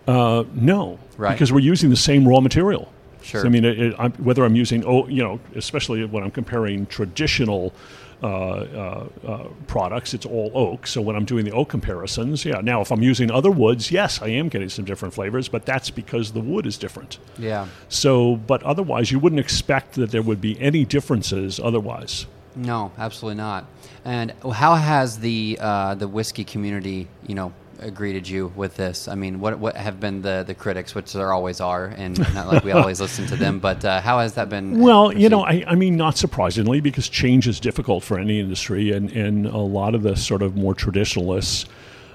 Uh, 0.07 0.44
no, 0.54 0.98
right? 1.18 1.33
Because 1.33 1.51
we're 1.51 1.60
using 1.60 1.89
the 1.89 1.95
same 1.95 2.27
raw 2.27 2.39
material. 2.39 2.92
Sure. 3.21 3.42
So, 3.42 3.48
I 3.48 3.51
mean, 3.51 3.66
it, 3.66 3.80
it, 3.80 3.95
I'm, 4.00 4.13
whether 4.13 4.44
I'm 4.45 4.56
using, 4.56 4.83
oh, 4.86 5.07
you 5.07 5.21
know, 5.21 5.39
especially 5.56 6.04
when 6.06 6.24
I'm 6.24 6.31
comparing 6.31 6.88
traditional 6.88 7.74
Uh, 8.21 8.27
uh, 8.27 9.07
uh, 9.25 9.48
products, 9.68 10.13
it's 10.13 10.25
all 10.25 10.51
oak. 10.54 10.86
So 10.88 11.00
when 11.00 11.16
I'm 11.16 11.24
doing 11.24 11.45
the 11.45 11.51
oak 11.51 11.69
comparisons, 11.69 12.44
yeah. 12.44 12.60
Now, 12.60 12.81
if 12.81 12.92
I'm 12.92 13.01
using 13.01 13.31
other 13.31 13.50
woods, 13.50 13.92
yes, 13.92 14.21
I 14.21 14.27
am 14.27 14.50
getting 14.50 14.68
some 14.68 14.83
different 14.83 15.13
flavors, 15.13 15.48
but 15.48 15.66
that's 15.66 15.89
because 15.89 16.33
the 16.33 16.42
wood 16.42 16.66
is 16.66 16.77
different. 16.77 17.18
Yeah. 17.38 17.68
So, 17.88 18.36
but 18.36 18.62
otherwise, 18.63 19.10
you 19.10 19.19
wouldn't 19.19 19.39
expect 19.39 19.94
that 19.94 20.12
there 20.12 20.21
would 20.21 20.42
be 20.42 20.60
any 20.60 20.83
differences 20.83 21.62
otherwise. 21.62 22.25
No, 22.57 22.92
absolutely 22.98 23.38
not. 23.38 23.68
And 24.04 24.33
how 24.54 24.75
has 24.75 25.19
the 25.19 25.57
uh, 25.62 25.95
the 25.95 26.07
whiskey 26.07 26.44
community, 26.44 27.07
you 27.25 27.36
know, 27.36 27.54
greeted 27.94 28.28
you 28.28 28.52
with 28.56 28.76
this? 28.76 29.08
I 29.08 29.16
mean, 29.16 29.40
what 29.40 29.60
what 29.60 29.76
have 29.76 30.00
been 30.00 30.22
the, 30.22 30.44
the 30.46 30.54
critics, 30.54 30.94
which 30.94 31.14
there 31.14 31.31
always 31.31 31.62
are, 31.62 31.86
and 31.86 32.18
not 32.34 32.48
like 32.48 32.64
we 32.64 32.72
always 32.74 33.00
listen 33.00 33.26
to 33.28 33.36
them, 33.36 33.60
but 33.60 33.84
uh, 33.84 34.02
how 34.02 34.20
has 34.20 34.34
that 34.34 34.50
been? 34.50 34.80
Well, 34.80 35.08
perceived? 35.08 35.22
you 35.22 35.30
know, 35.30 35.44
I, 35.44 35.64
I 35.68 35.76
mean, 35.76 35.96
not 35.96 36.18
surprisingly, 36.18 36.81
because 36.81 37.08
change 37.10 37.48
is 37.48 37.60
difficult 37.60 38.04
for 38.04 38.20
any 38.20 38.40
industry, 38.40 38.92
and, 38.92 39.12
and 39.12 39.46
a 39.46 39.58
lot 39.58 39.96
of 39.96 40.04
the 40.04 40.16
sort 40.16 40.42
of 40.42 40.56
more 40.56 40.74
traditionalists. 40.74 41.66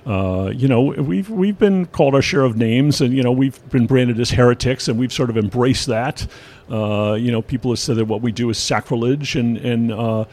Uh, 0.06 0.52
you 0.54 0.68
know, 0.68 0.82
we've 0.82 1.30
we've 1.30 1.58
been 1.58 1.86
called 1.86 2.14
our 2.14 2.22
share 2.22 2.42
of 2.42 2.56
names, 2.56 3.00
and 3.00 3.14
you 3.14 3.22
know, 3.22 3.32
we've 3.32 3.66
been 3.70 3.86
branded 3.86 4.20
as 4.20 4.30
heretics, 4.30 4.88
and 4.88 4.98
we've 4.98 5.12
sort 5.12 5.30
of 5.30 5.38
embraced 5.38 5.86
that. 5.86 6.26
Uh, 6.70 7.14
you 7.14 7.32
know, 7.32 7.40
people 7.40 7.70
have 7.70 7.78
said 7.78 7.96
that 7.96 8.04
what 8.04 8.20
we 8.20 8.30
do 8.30 8.50
is 8.50 8.58
sacrilege, 8.58 9.34
and 9.34 9.56
and 9.58 9.92
uh, 9.92 10.26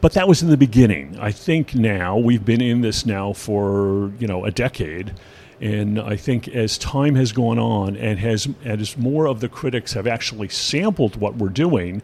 but 0.00 0.12
that 0.12 0.28
was 0.28 0.42
in 0.42 0.50
the 0.50 0.56
beginning. 0.56 1.16
I 1.20 1.32
think 1.32 1.74
now 1.74 2.16
we've 2.16 2.44
been 2.44 2.60
in 2.60 2.80
this 2.80 3.06
now 3.06 3.32
for 3.32 4.12
you 4.18 4.26
know 4.26 4.44
a 4.44 4.50
decade, 4.50 5.14
and 5.60 6.00
I 6.00 6.16
think 6.16 6.48
as 6.48 6.78
time 6.78 7.14
has 7.14 7.32
gone 7.32 7.58
on 7.58 7.96
and 7.96 8.18
has 8.18 8.48
as 8.64 8.96
more 8.96 9.26
of 9.26 9.40
the 9.40 9.48
critics 9.48 9.92
have 9.92 10.06
actually 10.06 10.48
sampled 10.48 11.16
what 11.16 11.36
we're 11.36 11.48
doing, 11.48 12.02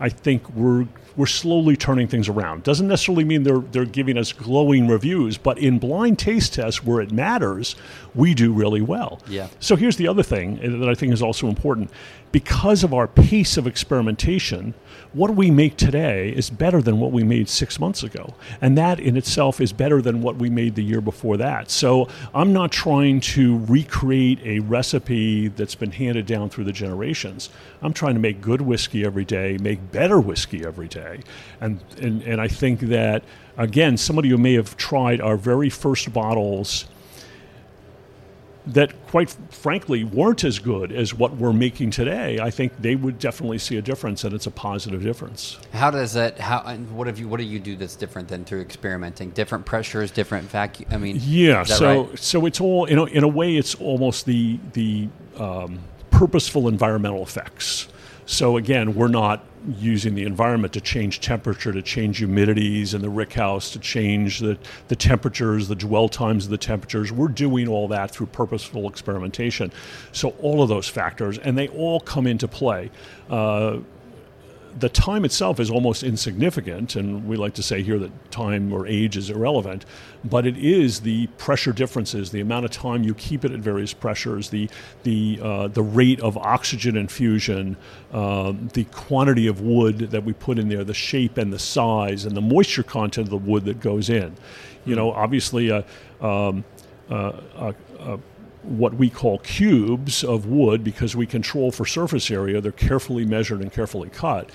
I 0.00 0.08
think 0.08 0.48
we're 0.50 0.86
we're 1.16 1.26
slowly 1.26 1.76
turning 1.76 2.06
things 2.08 2.28
around. 2.28 2.62
Doesn't 2.62 2.88
necessarily 2.88 3.24
mean 3.24 3.42
they're 3.42 3.60
they're 3.60 3.84
giving 3.84 4.18
us 4.18 4.32
glowing 4.32 4.86
reviews, 4.86 5.38
but 5.38 5.58
in 5.58 5.78
blind 5.78 6.18
taste 6.18 6.54
tests 6.54 6.84
where 6.84 7.00
it 7.00 7.10
matters, 7.10 7.74
we 8.14 8.34
do 8.34 8.52
really 8.52 8.82
well. 8.82 9.20
Yeah. 9.28 9.48
So 9.60 9.76
here's 9.76 9.96
the 9.96 10.08
other 10.08 10.22
thing 10.22 10.58
eh, 10.62 10.68
that 10.68 10.88
I 10.88 10.94
think 10.94 11.12
is 11.12 11.22
also 11.22 11.48
important. 11.48 11.90
Because 12.32 12.84
of 12.84 12.92
our 12.92 13.06
pace 13.06 13.56
of 13.56 13.66
experimentation, 13.66 14.74
what 15.12 15.34
we 15.34 15.50
make 15.50 15.76
today 15.76 16.30
is 16.30 16.50
better 16.50 16.82
than 16.82 17.00
what 17.00 17.10
we 17.10 17.24
made 17.24 17.48
six 17.48 17.80
months 17.80 18.02
ago. 18.02 18.34
And 18.60 18.76
that 18.76 19.00
in 19.00 19.16
itself 19.16 19.60
is 19.60 19.72
better 19.72 20.02
than 20.02 20.20
what 20.20 20.36
we 20.36 20.50
made 20.50 20.74
the 20.74 20.84
year 20.84 21.00
before 21.00 21.38
that. 21.38 21.70
So 21.70 22.08
I'm 22.34 22.52
not 22.52 22.72
trying 22.72 23.20
to 23.20 23.64
recreate 23.66 24.40
a 24.44 24.58
recipe 24.60 25.48
that's 25.48 25.74
been 25.74 25.92
handed 25.92 26.26
down 26.26 26.50
through 26.50 26.64
the 26.64 26.72
generations. 26.72 27.48
I'm 27.80 27.94
trying 27.94 28.14
to 28.14 28.20
make 28.20 28.40
good 28.42 28.60
whiskey 28.60 29.06
every 29.06 29.24
day, 29.24 29.56
make 29.58 29.90
better 29.90 30.20
whiskey 30.20 30.66
every 30.66 30.88
day. 30.88 31.20
And, 31.60 31.80
and, 32.02 32.22
and 32.22 32.40
I 32.40 32.48
think 32.48 32.80
that, 32.80 33.22
again, 33.56 33.96
somebody 33.96 34.28
who 34.28 34.38
may 34.38 34.54
have 34.54 34.76
tried 34.76 35.20
our 35.20 35.36
very 35.36 35.70
first 35.70 36.12
bottles 36.12 36.86
that, 38.66 39.06
quite 39.06 39.30
frankly, 39.50 40.02
weren't 40.04 40.42
as 40.44 40.58
good 40.58 40.92
as 40.92 41.14
what 41.14 41.36
we're 41.36 41.52
making 41.52 41.90
today, 41.90 42.40
I 42.40 42.50
think 42.50 42.72
they 42.80 42.96
would 42.96 43.18
definitely 43.18 43.58
see 43.58 43.76
a 43.76 43.82
difference, 43.82 44.24
and 44.24 44.34
it's 44.34 44.46
a 44.46 44.50
positive 44.50 45.02
difference. 45.02 45.58
How 45.72 45.90
does 45.90 46.14
that? 46.14 46.38
How? 46.38 46.62
what 46.76 47.06
have 47.06 47.18
you? 47.18 47.28
What 47.28 47.38
do 47.38 47.44
you 47.44 47.58
do 47.60 47.76
that's 47.76 47.96
different 47.96 48.28
than 48.28 48.44
through 48.44 48.62
experimenting? 48.62 49.30
Different 49.30 49.66
pressures, 49.66 50.10
different 50.10 50.50
vacuum. 50.50 50.88
I 50.90 50.96
mean, 50.96 51.18
yeah. 51.20 51.62
So, 51.64 52.02
right? 52.04 52.18
so 52.18 52.46
it's 52.46 52.60
all 52.60 52.86
in 52.86 52.98
a, 52.98 53.04
in 53.04 53.22
a 53.22 53.28
way, 53.28 53.56
it's 53.56 53.74
almost 53.76 54.26
the 54.26 54.58
the 54.72 55.08
um, 55.38 55.78
purposeful 56.10 56.68
environmental 56.68 57.22
effects. 57.22 57.88
So 58.26 58.56
again, 58.56 58.94
we're 58.96 59.06
not 59.06 59.44
using 59.78 60.16
the 60.16 60.24
environment 60.24 60.72
to 60.72 60.80
change 60.80 61.20
temperature, 61.20 61.72
to 61.72 61.82
change 61.82 62.20
humidities 62.20 62.92
in 62.92 63.00
the 63.00 63.08
rick 63.08 63.32
house, 63.32 63.70
to 63.70 63.78
change 63.78 64.40
the, 64.40 64.58
the 64.88 64.96
temperatures, 64.96 65.68
the 65.68 65.76
dwell 65.76 66.08
times 66.08 66.44
of 66.44 66.50
the 66.50 66.58
temperatures. 66.58 67.12
We're 67.12 67.28
doing 67.28 67.68
all 67.68 67.86
that 67.88 68.10
through 68.10 68.26
purposeful 68.26 68.88
experimentation. 68.88 69.72
So 70.10 70.30
all 70.40 70.60
of 70.60 70.68
those 70.68 70.88
factors, 70.88 71.38
and 71.38 71.56
they 71.56 71.68
all 71.68 72.00
come 72.00 72.26
into 72.26 72.48
play. 72.48 72.90
Uh, 73.30 73.78
the 74.78 74.88
time 74.88 75.24
itself 75.24 75.58
is 75.58 75.70
almost 75.70 76.02
insignificant, 76.02 76.96
and 76.96 77.26
we 77.26 77.36
like 77.36 77.54
to 77.54 77.62
say 77.62 77.82
here 77.82 77.98
that 77.98 78.30
time 78.30 78.72
or 78.72 78.86
age 78.86 79.16
is 79.16 79.30
irrelevant, 79.30 79.86
but 80.24 80.46
it 80.46 80.56
is 80.58 81.00
the 81.00 81.26
pressure 81.38 81.72
differences, 81.72 82.30
the 82.30 82.40
amount 82.40 82.64
of 82.64 82.70
time 82.70 83.02
you 83.02 83.14
keep 83.14 83.44
it 83.44 83.52
at 83.52 83.60
various 83.60 83.94
pressures, 83.94 84.50
the 84.50 84.68
the 85.02 85.38
uh, 85.42 85.68
the 85.68 85.82
rate 85.82 86.20
of 86.20 86.36
oxygen 86.36 86.96
infusion, 86.96 87.76
uh, 88.12 88.52
the 88.74 88.84
quantity 88.84 89.46
of 89.46 89.60
wood 89.60 89.98
that 90.10 90.24
we 90.24 90.32
put 90.32 90.58
in 90.58 90.68
there, 90.68 90.84
the 90.84 90.94
shape 90.94 91.38
and 91.38 91.52
the 91.52 91.58
size, 91.58 92.24
and 92.26 92.36
the 92.36 92.42
moisture 92.42 92.82
content 92.82 93.26
of 93.26 93.30
the 93.30 93.36
wood 93.36 93.64
that 93.64 93.80
goes 93.80 94.10
in. 94.10 94.34
You 94.84 94.94
know, 94.94 95.10
obviously, 95.12 95.70
a, 95.70 95.84
um, 96.20 96.64
a, 97.08 97.74
a 97.98 98.18
what 98.66 98.94
we 98.94 99.08
call 99.08 99.38
cubes 99.38 100.24
of 100.24 100.46
wood 100.46 100.82
because 100.82 101.14
we 101.16 101.26
control 101.26 101.70
for 101.70 101.86
surface 101.86 102.30
area. 102.30 102.60
They're 102.60 102.72
carefully 102.72 103.24
measured 103.24 103.60
and 103.60 103.72
carefully 103.72 104.10
cut. 104.10 104.50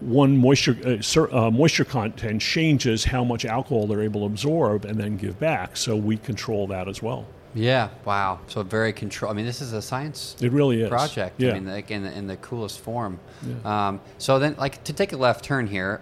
One 0.00 0.38
moisture 0.38 0.76
uh, 0.86 1.36
uh, 1.36 1.50
moisture 1.50 1.84
content 1.84 2.40
changes 2.40 3.04
how 3.04 3.22
much 3.22 3.44
alcohol 3.44 3.86
they're 3.86 4.00
able 4.02 4.20
to 4.20 4.26
absorb 4.26 4.84
and 4.84 4.98
then 4.98 5.16
give 5.16 5.38
back. 5.38 5.76
So 5.76 5.96
we 5.96 6.16
control 6.16 6.66
that 6.68 6.88
as 6.88 7.02
well. 7.02 7.26
Yeah. 7.54 7.88
Wow. 8.04 8.40
So 8.46 8.62
very 8.62 8.92
control. 8.92 9.30
I 9.30 9.34
mean, 9.34 9.46
this 9.46 9.60
is 9.60 9.72
a 9.72 9.82
science. 9.82 10.36
It 10.40 10.52
really 10.52 10.82
is 10.82 10.88
project. 10.88 11.40
Yeah. 11.40 11.50
I 11.50 11.54
mean, 11.54 11.66
like 11.66 11.90
in 11.90 12.04
the, 12.04 12.16
in 12.16 12.26
the 12.26 12.36
coolest 12.36 12.80
form. 12.80 13.18
Yeah. 13.42 13.88
Um, 13.88 14.00
so 14.18 14.38
then, 14.38 14.54
like 14.56 14.82
to 14.84 14.92
take 14.92 15.12
a 15.12 15.16
left 15.16 15.44
turn 15.44 15.66
here, 15.66 16.00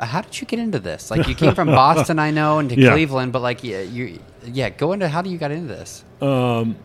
how 0.00 0.22
did 0.22 0.40
you 0.40 0.46
get 0.46 0.58
into 0.58 0.78
this? 0.78 1.10
Like 1.10 1.28
you 1.28 1.34
came 1.34 1.54
from 1.54 1.68
Boston, 1.68 2.18
I 2.18 2.30
know, 2.30 2.58
and 2.58 2.70
to 2.70 2.76
yeah. 2.80 2.92
Cleveland, 2.92 3.32
but 3.32 3.42
like 3.42 3.62
yeah, 3.62 3.80
you, 3.80 4.20
yeah, 4.44 4.70
go 4.70 4.92
into 4.92 5.08
how 5.08 5.22
do 5.22 5.30
you 5.30 5.38
got 5.38 5.50
into 5.50 5.68
this? 5.68 6.04
Um, 6.20 6.76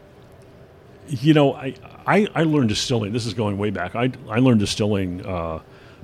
you 1.07 1.33
know, 1.33 1.53
I, 1.53 1.75
I, 2.05 2.27
I 2.33 2.43
learned 2.43 2.69
distilling. 2.69 3.13
This 3.13 3.25
is 3.25 3.33
going 3.33 3.57
way 3.57 3.69
back. 3.69 3.95
I 3.95 4.11
I 4.29 4.39
learned 4.39 4.59
distilling 4.59 5.25
uh, 5.25 5.59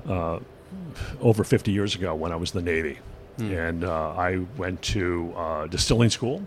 uh, 0.08 0.38
over 1.20 1.44
50 1.44 1.72
years 1.72 1.94
ago 1.94 2.14
when 2.14 2.32
I 2.32 2.36
was 2.36 2.54
in 2.54 2.64
the 2.64 2.70
Navy, 2.70 2.98
hmm. 3.36 3.52
and 3.52 3.84
uh, 3.84 4.10
I 4.10 4.38
went 4.56 4.80
to 4.82 5.34
uh, 5.36 5.66
distilling 5.66 6.10
school 6.10 6.46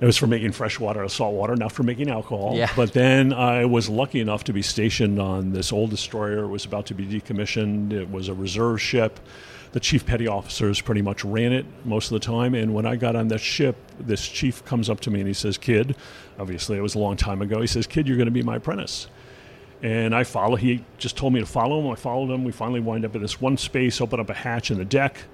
it 0.00 0.06
was 0.06 0.16
for 0.16 0.26
making 0.26 0.52
fresh 0.52 0.80
water 0.80 1.02
or 1.02 1.08
salt 1.08 1.34
water, 1.34 1.56
not 1.56 1.72
for 1.72 1.82
making 1.82 2.10
alcohol. 2.10 2.52
Yeah. 2.54 2.70
But 2.74 2.92
then 2.92 3.32
I 3.32 3.64
was 3.64 3.88
lucky 3.88 4.20
enough 4.20 4.44
to 4.44 4.52
be 4.52 4.62
stationed 4.62 5.20
on 5.20 5.52
this 5.52 5.72
old 5.72 5.90
destroyer. 5.90 6.44
It 6.44 6.48
was 6.48 6.64
about 6.64 6.86
to 6.86 6.94
be 6.94 7.06
decommissioned. 7.06 7.92
It 7.92 8.10
was 8.10 8.28
a 8.28 8.34
reserve 8.34 8.80
ship. 8.80 9.20
The 9.72 9.80
chief 9.80 10.06
petty 10.06 10.28
officers 10.28 10.80
pretty 10.80 11.02
much 11.02 11.24
ran 11.24 11.52
it 11.52 11.66
most 11.84 12.06
of 12.06 12.20
the 12.20 12.24
time. 12.24 12.54
And 12.54 12.74
when 12.74 12.86
I 12.86 12.96
got 12.96 13.16
on 13.16 13.28
that 13.28 13.40
ship, 13.40 13.76
this 13.98 14.26
chief 14.26 14.64
comes 14.64 14.88
up 14.88 15.00
to 15.00 15.10
me 15.10 15.20
and 15.20 15.26
he 15.26 15.34
says, 15.34 15.58
Kid, 15.58 15.96
obviously 16.38 16.76
it 16.76 16.80
was 16.80 16.94
a 16.94 16.98
long 17.00 17.16
time 17.16 17.42
ago, 17.42 17.60
he 17.60 17.66
says, 17.66 17.86
Kid, 17.86 18.06
you're 18.06 18.16
going 18.16 18.26
to 18.26 18.32
be 18.32 18.42
my 18.42 18.56
apprentice. 18.56 19.08
And 19.82 20.14
I 20.14 20.24
follow. 20.24 20.56
He 20.56 20.84
just 20.96 21.16
told 21.16 21.32
me 21.32 21.40
to 21.40 21.46
follow 21.46 21.80
him. 21.80 21.90
I 21.90 21.96
followed 21.96 22.32
him. 22.32 22.44
We 22.44 22.52
finally 22.52 22.80
wind 22.80 23.04
up 23.04 23.14
in 23.14 23.20
this 23.20 23.40
one 23.40 23.56
space, 23.56 24.00
open 24.00 24.20
up 24.20 24.30
a 24.30 24.34
hatch 24.34 24.70
in 24.70 24.78
the 24.78 24.84
deck, 24.84 25.24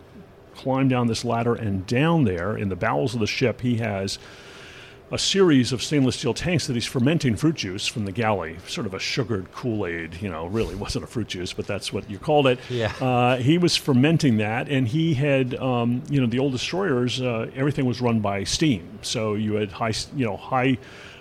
climb 0.63 0.89
down 0.89 1.07
this 1.07 1.25
ladder, 1.25 1.55
and 1.55 1.87
down 1.87 2.25
there 2.25 2.57
in 2.57 2.69
the 2.69 2.77
bowels 2.77 3.15
of 3.15 3.21
the 3.21 3.27
ship, 3.27 3.61
he 3.61 3.77
has 3.77 4.19
a 5.13 5.19
series 5.19 5.73
of 5.73 5.83
stainless 5.83 6.17
steel 6.17 6.35
tanks 6.35 6.67
that 6.69 6.75
he's 6.75 6.87
fermenting 6.87 7.35
fruit 7.35 7.57
juice 7.57 7.87
from 7.87 8.05
the 8.05 8.13
galley, 8.13 8.57
sort 8.69 8.87
of 8.87 8.95
a 8.95 9.01
sugared 9.01 9.51
Kool 9.53 9.87
Aid. 9.87 10.21
You 10.21 10.29
know, 10.29 10.47
really 10.47 10.75
wasn't 10.87 11.05
a 11.05 11.07
fruit 11.09 11.29
juice, 11.29 11.53
but 11.53 11.67
that's 11.67 11.93
what 11.93 12.09
you 12.11 12.19
called 12.19 12.47
it. 12.47 12.59
Yeah. 12.69 12.93
Uh, 13.01 13.37
he 13.37 13.59
was 13.59 13.77
fermenting 13.77 14.37
that, 14.37 14.69
and 14.69 14.87
he 14.87 15.15
had, 15.15 15.55
um, 15.57 16.03
you 16.09 16.21
know, 16.21 16.27
the 16.27 16.39
old 16.39 16.53
destroyers. 16.53 17.21
Uh, 17.21 17.51
everything 17.55 17.87
was 17.87 18.01
run 18.01 18.21
by 18.21 18.45
steam, 18.45 18.99
so 19.03 19.35
you 19.35 19.55
had 19.55 19.73
high, 19.73 19.95
you 20.15 20.27
know, 20.27 20.37
high 20.37 20.79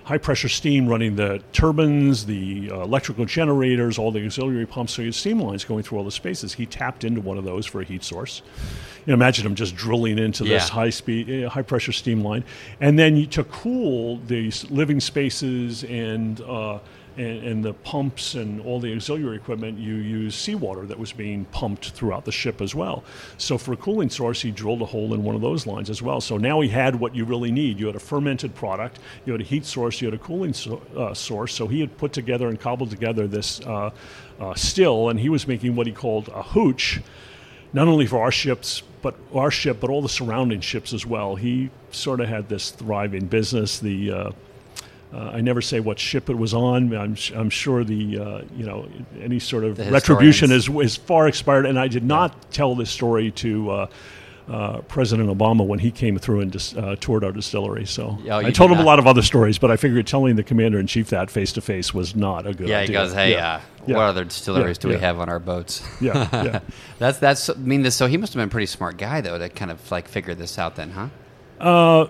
high 0.10 0.18
pressure 0.18 0.50
steam 0.50 0.88
running 0.88 1.16
the 1.16 1.40
turbines, 1.54 2.26
the 2.26 2.72
uh, 2.72 2.82
electrical 2.82 3.26
generators, 3.26 4.00
all 4.00 4.12
the 4.12 4.26
auxiliary 4.26 4.66
pumps. 4.66 4.92
So 4.94 5.04
you 5.04 5.12
steam 5.12 5.40
lines 5.40 5.64
going 5.64 5.84
through 5.84 6.00
all 6.00 6.04
the 6.04 6.10
spaces. 6.10 6.52
He 6.52 6.66
tapped 6.66 7.04
into 7.04 7.22
one 7.22 7.38
of 7.38 7.44
those 7.44 7.68
for 7.68 7.80
a 7.82 7.84
heat 7.84 8.04
source. 8.04 8.42
You 9.06 9.12
know, 9.12 9.14
imagine 9.14 9.46
him 9.46 9.54
just 9.54 9.76
drilling 9.76 10.18
into 10.18 10.46
yeah. 10.46 10.56
this 10.56 10.70
high 10.70 10.90
speed, 10.90 11.46
uh, 11.46 11.50
high 11.50 11.62
pressure 11.62 11.92
steam 11.92 12.24
line, 12.24 12.44
and 12.82 12.98
then 12.98 13.28
to 13.28 13.44
cool 13.44 14.18
these 14.26 14.68
living 14.72 15.00
spaces 15.00 15.84
and 15.84 16.42
uh, 16.42 16.80
and, 17.20 17.44
and, 17.44 17.66
the 17.66 17.74
pumps 17.74 18.36
and 18.36 18.62
all 18.62 18.80
the 18.80 18.94
auxiliary 18.94 19.36
equipment, 19.36 19.78
you 19.78 19.96
use 19.96 20.36
seawater 20.36 20.86
that 20.86 20.98
was 20.98 21.12
being 21.12 21.44
pumped 21.46 21.90
throughout 21.90 22.24
the 22.24 22.32
ship 22.32 22.62
as 22.62 22.74
well. 22.74 23.04
So 23.38 23.58
for 23.58 23.74
a 23.74 23.78
cooling 23.78 24.10
source, 24.10 24.42
he 24.42 24.52
drilled 24.52 24.82
a 24.82 24.86
hole 24.86 25.14
in 25.14 25.24
one 25.24 25.36
of 25.36 25.42
those 25.42 25.68
lines 25.68 25.90
as 25.90 26.02
well. 26.02 26.22
So 26.22 26.38
now 26.38 26.62
he 26.62 26.70
had 26.70 26.96
what 26.96 27.14
you 27.14 27.26
really 27.26 27.52
need. 27.52 27.78
You 27.78 27.88
had 27.88 27.98
a 27.98 28.00
fermented 28.00 28.56
product, 28.56 29.00
you 29.26 29.34
had 29.34 29.42
a 29.42 29.44
heat 29.44 29.66
source, 29.66 30.00
you 30.00 30.08
had 30.08 30.14
a 30.14 30.24
cooling 30.24 30.54
so, 30.54 30.82
uh, 30.96 31.14
source. 31.14 31.54
So 31.54 31.68
he 31.68 31.82
had 31.82 31.98
put 31.98 32.14
together 32.14 32.48
and 32.48 32.58
cobbled 32.60 32.90
together 32.90 33.28
this 33.28 33.60
uh, 33.62 33.92
uh, 34.40 34.54
still, 34.56 35.10
and 35.10 35.20
he 35.20 35.28
was 35.28 35.46
making 35.46 35.76
what 35.76 35.88
he 35.88 35.94
called 35.94 36.30
a 36.30 36.42
hooch, 36.42 37.02
not 37.74 37.90
only 37.90 38.06
for 38.06 38.20
our 38.20 38.32
ships, 38.32 38.82
but 39.02 39.16
our 39.34 39.52
ship, 39.52 39.78
but 39.82 39.90
all 39.90 40.02
the 40.02 40.10
surrounding 40.10 40.62
ships 40.62 40.94
as 40.94 41.06
well. 41.06 41.36
He 41.36 41.70
sort 41.92 42.22
of 42.22 42.30
had 42.30 42.48
this 42.48 42.72
thriving 42.72 43.26
business. 43.26 43.80
The 43.80 44.12
uh, 44.12 44.32
uh, 45.14 45.32
I 45.34 45.42
never 45.42 45.62
say 45.62 45.80
what 45.80 45.98
ship 45.98 46.30
it 46.30 46.38
was 46.38 46.54
on. 46.54 46.96
I'm, 46.96 47.18
I'm 47.36 47.50
sure 47.50 47.84
the 47.84 48.20
uh, 48.20 48.42
you 48.56 48.66
know 48.66 48.88
any 49.20 49.40
sort 49.40 49.64
of 49.64 49.80
retribution 49.92 50.52
is, 50.52 50.70
is 50.70 50.96
far 50.96 51.28
expired. 51.28 51.66
And 51.66 51.80
I 51.80 51.88
did 51.88 52.04
not 52.04 52.32
yeah. 52.32 52.48
tell 52.52 52.76
this 52.76 52.92
story 52.92 53.32
to 53.32 53.72
uh, 53.72 53.88
uh, 54.50 54.82
President 54.82 55.30
Obama 55.30 55.66
when 55.66 55.80
he 55.80 55.90
came 55.90 56.18
through 56.20 56.42
and 56.42 56.52
dis, 56.52 56.76
uh, 56.76 56.96
toured 57.00 57.24
our 57.24 57.32
distillery. 57.32 57.86
So 57.86 58.20
oh, 58.30 58.38
I 58.38 58.52
told 58.52 58.70
him 58.70 58.78
not. 58.78 58.84
a 58.84 58.86
lot 58.86 59.00
of 59.00 59.08
other 59.08 59.24
stories, 59.24 59.58
but 59.58 59.72
I 59.72 59.78
figured 59.78 60.06
telling 60.06 60.36
the 60.36 60.44
commander 60.44 60.80
in 60.80 60.86
chief 60.86 61.10
that 61.10 61.32
face 61.32 61.54
to 61.54 61.62
face 61.62 61.92
was 61.92 62.16
not 62.16 62.46
a 62.46 62.54
good 62.54 62.68
yeah, 62.68 62.80
idea. 62.80 62.94
Yeah, 62.94 63.02
he 63.02 63.08
goes, 63.08 63.14
"Hey, 63.14 63.32
yeah. 63.32 63.56
Uh, 63.56 63.62
yeah. 63.88 63.96
what 63.96 64.04
other 64.04 64.26
distilleries 64.26 64.78
do 64.78 64.90
we 64.90 64.98
have 64.98 65.20
on 65.20 65.28
our 65.28 65.40
boats?" 65.40 65.84
Yeah, 66.00 66.30
yeah. 66.32 66.60
that's 67.00 67.18
that's. 67.18 67.50
I 67.50 67.56
mean, 67.56 67.82
this, 67.82 67.96
so 67.96 68.06
he 68.06 68.18
must 68.18 68.34
have 68.34 68.40
been 68.40 68.50
a 68.50 68.52
pretty 68.52 68.68
smart 68.68 68.98
guy 68.98 69.22
though 69.22 69.40
to 69.40 69.50
kind 69.50 69.72
of 69.72 69.92
like 69.92 70.08
figure 70.08 70.36
this 70.36 70.60
out. 70.60 70.76
Then, 70.76 70.92
huh? 70.92 72.08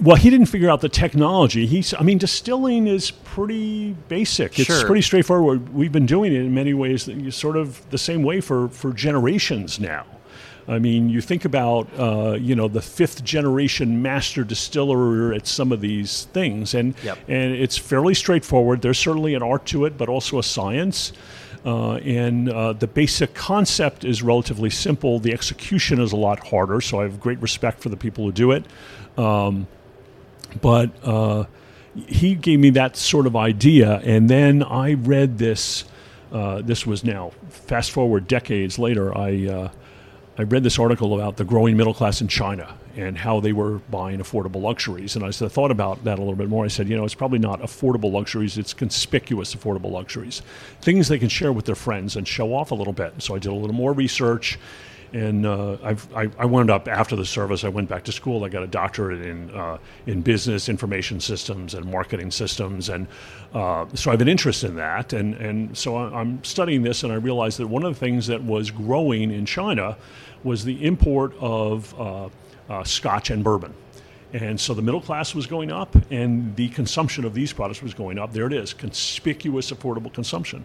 Well, 0.00 0.16
he 0.16 0.30
didn't 0.30 0.46
figure 0.46 0.68
out 0.68 0.80
the 0.80 0.88
technology. 0.88 1.66
He's, 1.66 1.94
I 1.94 2.02
mean, 2.02 2.18
distilling 2.18 2.86
is 2.86 3.10
pretty 3.10 3.92
basic. 4.08 4.58
It's 4.58 4.66
sure. 4.66 4.86
pretty 4.86 5.02
straightforward. 5.02 5.74
We've 5.74 5.92
been 5.92 6.06
doing 6.06 6.32
it 6.32 6.40
in 6.40 6.54
many 6.54 6.74
ways, 6.74 7.08
sort 7.34 7.56
of 7.56 7.88
the 7.90 7.98
same 7.98 8.22
way 8.22 8.40
for, 8.40 8.68
for 8.68 8.92
generations 8.92 9.80
now. 9.80 10.04
I 10.68 10.78
mean, 10.78 11.08
you 11.08 11.20
think 11.20 11.44
about, 11.44 11.88
uh, 11.98 12.32
you 12.40 12.56
know, 12.56 12.68
the 12.68 12.82
fifth 12.82 13.22
generation 13.22 14.02
master 14.02 14.42
distiller 14.42 15.32
at 15.32 15.46
some 15.46 15.70
of 15.70 15.80
these 15.80 16.24
things, 16.32 16.74
and 16.74 16.94
yep. 17.04 17.18
and 17.28 17.54
it's 17.54 17.78
fairly 17.78 18.14
straightforward. 18.14 18.82
There's 18.82 18.98
certainly 18.98 19.34
an 19.34 19.42
art 19.42 19.64
to 19.66 19.84
it, 19.84 19.96
but 19.96 20.08
also 20.08 20.38
a 20.38 20.42
science. 20.42 21.12
Uh, 21.64 21.94
and 21.96 22.48
uh, 22.48 22.72
the 22.72 22.86
basic 22.86 23.34
concept 23.34 24.04
is 24.04 24.22
relatively 24.22 24.70
simple. 24.70 25.18
The 25.18 25.32
execution 25.32 26.00
is 26.00 26.12
a 26.12 26.16
lot 26.16 26.46
harder, 26.48 26.80
so 26.80 27.00
I 27.00 27.04
have 27.04 27.20
great 27.20 27.40
respect 27.40 27.80
for 27.80 27.88
the 27.88 27.96
people 27.96 28.24
who 28.24 28.32
do 28.32 28.52
it. 28.52 28.64
Um, 29.16 29.66
but 30.60 30.90
uh, 31.02 31.44
he 31.94 32.34
gave 32.34 32.58
me 32.58 32.70
that 32.70 32.96
sort 32.96 33.26
of 33.26 33.36
idea, 33.36 34.00
and 34.04 34.28
then 34.28 34.62
I 34.62 34.94
read 34.94 35.38
this. 35.38 35.84
Uh, 36.32 36.60
this 36.60 36.84
was 36.84 37.04
now 37.04 37.30
fast 37.48 37.92
forward 37.92 38.26
decades 38.26 38.78
later. 38.78 39.16
I 39.16 39.46
uh, 39.46 39.68
I 40.38 40.42
read 40.42 40.64
this 40.64 40.78
article 40.78 41.14
about 41.14 41.38
the 41.38 41.44
growing 41.44 41.78
middle 41.78 41.94
class 41.94 42.20
in 42.20 42.28
China 42.28 42.74
and 42.94 43.16
how 43.16 43.40
they 43.40 43.52
were 43.52 43.78
buying 43.90 44.18
affordable 44.18 44.60
luxuries. 44.60 45.16
And 45.16 45.24
I 45.24 45.30
thought 45.30 45.70
about 45.70 46.04
that 46.04 46.18
a 46.18 46.22
little 46.22 46.36
bit 46.36 46.48
more. 46.48 46.64
I 46.64 46.68
said, 46.68 46.88
you 46.88 46.96
know, 46.96 47.04
it's 47.04 47.14
probably 47.14 47.38
not 47.38 47.60
affordable 47.60 48.12
luxuries, 48.12 48.58
it's 48.58 48.74
conspicuous 48.74 49.54
affordable 49.54 49.90
luxuries. 49.90 50.42
Things 50.82 51.08
they 51.08 51.18
can 51.18 51.30
share 51.30 51.52
with 51.52 51.64
their 51.64 51.74
friends 51.74 52.16
and 52.16 52.28
show 52.28 52.54
off 52.54 52.70
a 52.70 52.74
little 52.74 52.92
bit. 52.92 53.14
So 53.18 53.34
I 53.34 53.38
did 53.38 53.50
a 53.50 53.54
little 53.54 53.74
more 53.74 53.94
research 53.94 54.58
and 55.12 55.46
uh, 55.46 55.76
i 56.14 56.30
I, 56.38 56.44
wound 56.44 56.70
up 56.70 56.88
after 56.88 57.16
the 57.16 57.24
service. 57.24 57.64
I 57.64 57.68
went 57.68 57.88
back 57.88 58.04
to 58.04 58.12
school. 58.12 58.44
I 58.44 58.48
got 58.48 58.62
a 58.62 58.66
doctorate 58.66 59.22
in 59.22 59.50
uh, 59.50 59.78
in 60.06 60.22
business 60.22 60.68
information 60.68 61.20
systems 61.20 61.74
and 61.74 61.86
marketing 61.86 62.30
systems, 62.30 62.88
and 62.88 63.06
uh, 63.54 63.86
so 63.94 64.10
I 64.10 64.14
have 64.14 64.20
an 64.20 64.28
interest 64.28 64.64
in 64.64 64.76
that. 64.76 65.12
And 65.12 65.34
and 65.34 65.76
so 65.76 65.96
I'm 65.96 66.42
studying 66.44 66.82
this, 66.82 67.02
and 67.02 67.12
I 67.12 67.16
realized 67.16 67.58
that 67.58 67.68
one 67.68 67.84
of 67.84 67.94
the 67.94 68.00
things 68.00 68.26
that 68.26 68.42
was 68.42 68.70
growing 68.70 69.30
in 69.30 69.46
China 69.46 69.96
was 70.44 70.64
the 70.64 70.84
import 70.84 71.34
of 71.40 71.98
uh, 72.00 72.28
uh, 72.68 72.84
Scotch 72.84 73.30
and 73.30 73.42
bourbon. 73.42 73.74
And 74.32 74.60
so 74.60 74.74
the 74.74 74.82
middle 74.82 75.00
class 75.00 75.34
was 75.34 75.46
going 75.46 75.70
up, 75.70 75.94
and 76.10 76.54
the 76.56 76.68
consumption 76.70 77.24
of 77.24 77.32
these 77.32 77.52
products 77.52 77.82
was 77.82 77.94
going 77.94 78.18
up. 78.18 78.32
There 78.32 78.46
it 78.46 78.52
is, 78.52 78.74
conspicuous, 78.74 79.70
affordable 79.70 80.12
consumption. 80.12 80.64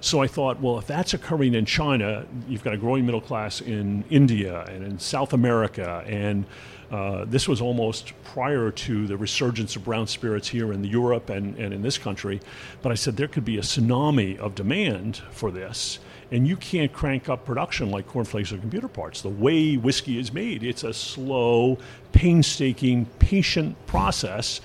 So 0.00 0.22
I 0.22 0.26
thought, 0.26 0.60
well, 0.60 0.78
if 0.78 0.86
that's 0.86 1.14
occurring 1.14 1.54
in 1.54 1.64
China, 1.66 2.26
you've 2.48 2.64
got 2.64 2.74
a 2.74 2.78
growing 2.78 3.04
middle 3.06 3.20
class 3.20 3.60
in 3.60 4.04
India 4.10 4.64
and 4.68 4.84
in 4.84 4.98
South 4.98 5.32
America 5.32 6.04
and 6.06 6.44
Uh, 6.92 7.24
this 7.24 7.48
was 7.48 7.62
almost 7.62 8.12
prior 8.22 8.70
to 8.70 9.06
the 9.06 9.16
resurgence 9.16 9.76
of 9.76 9.82
brown 9.82 10.06
spirits 10.06 10.46
here 10.46 10.74
in 10.74 10.84
Europe 10.84 11.30
and, 11.30 11.56
and 11.58 11.72
in 11.72 11.80
this 11.80 11.96
country. 11.96 12.38
But 12.82 12.92
I 12.92 12.96
said 12.96 13.16
there 13.16 13.28
could 13.28 13.46
be 13.46 13.56
a 13.56 13.62
tsunami 13.62 14.36
of 14.38 14.54
demand 14.54 15.22
for 15.30 15.50
this, 15.50 16.00
and 16.32 16.48
you 16.48 16.56
can't 16.56 16.92
crank 16.92 17.28
up 17.28 17.44
production 17.44 17.90
like 17.90 18.08
cornflakes 18.08 18.52
or 18.52 18.58
computer 18.58 18.88
parts. 18.88 19.22
The 19.22 19.28
way 19.28 19.76
whiskey 19.76 20.18
is 20.18 20.32
made, 20.32 20.64
it's 20.64 20.82
a 20.82 20.92
slow, 20.92 21.78
painstaking, 22.12 23.06
patient 23.20 23.76
process 23.86 24.60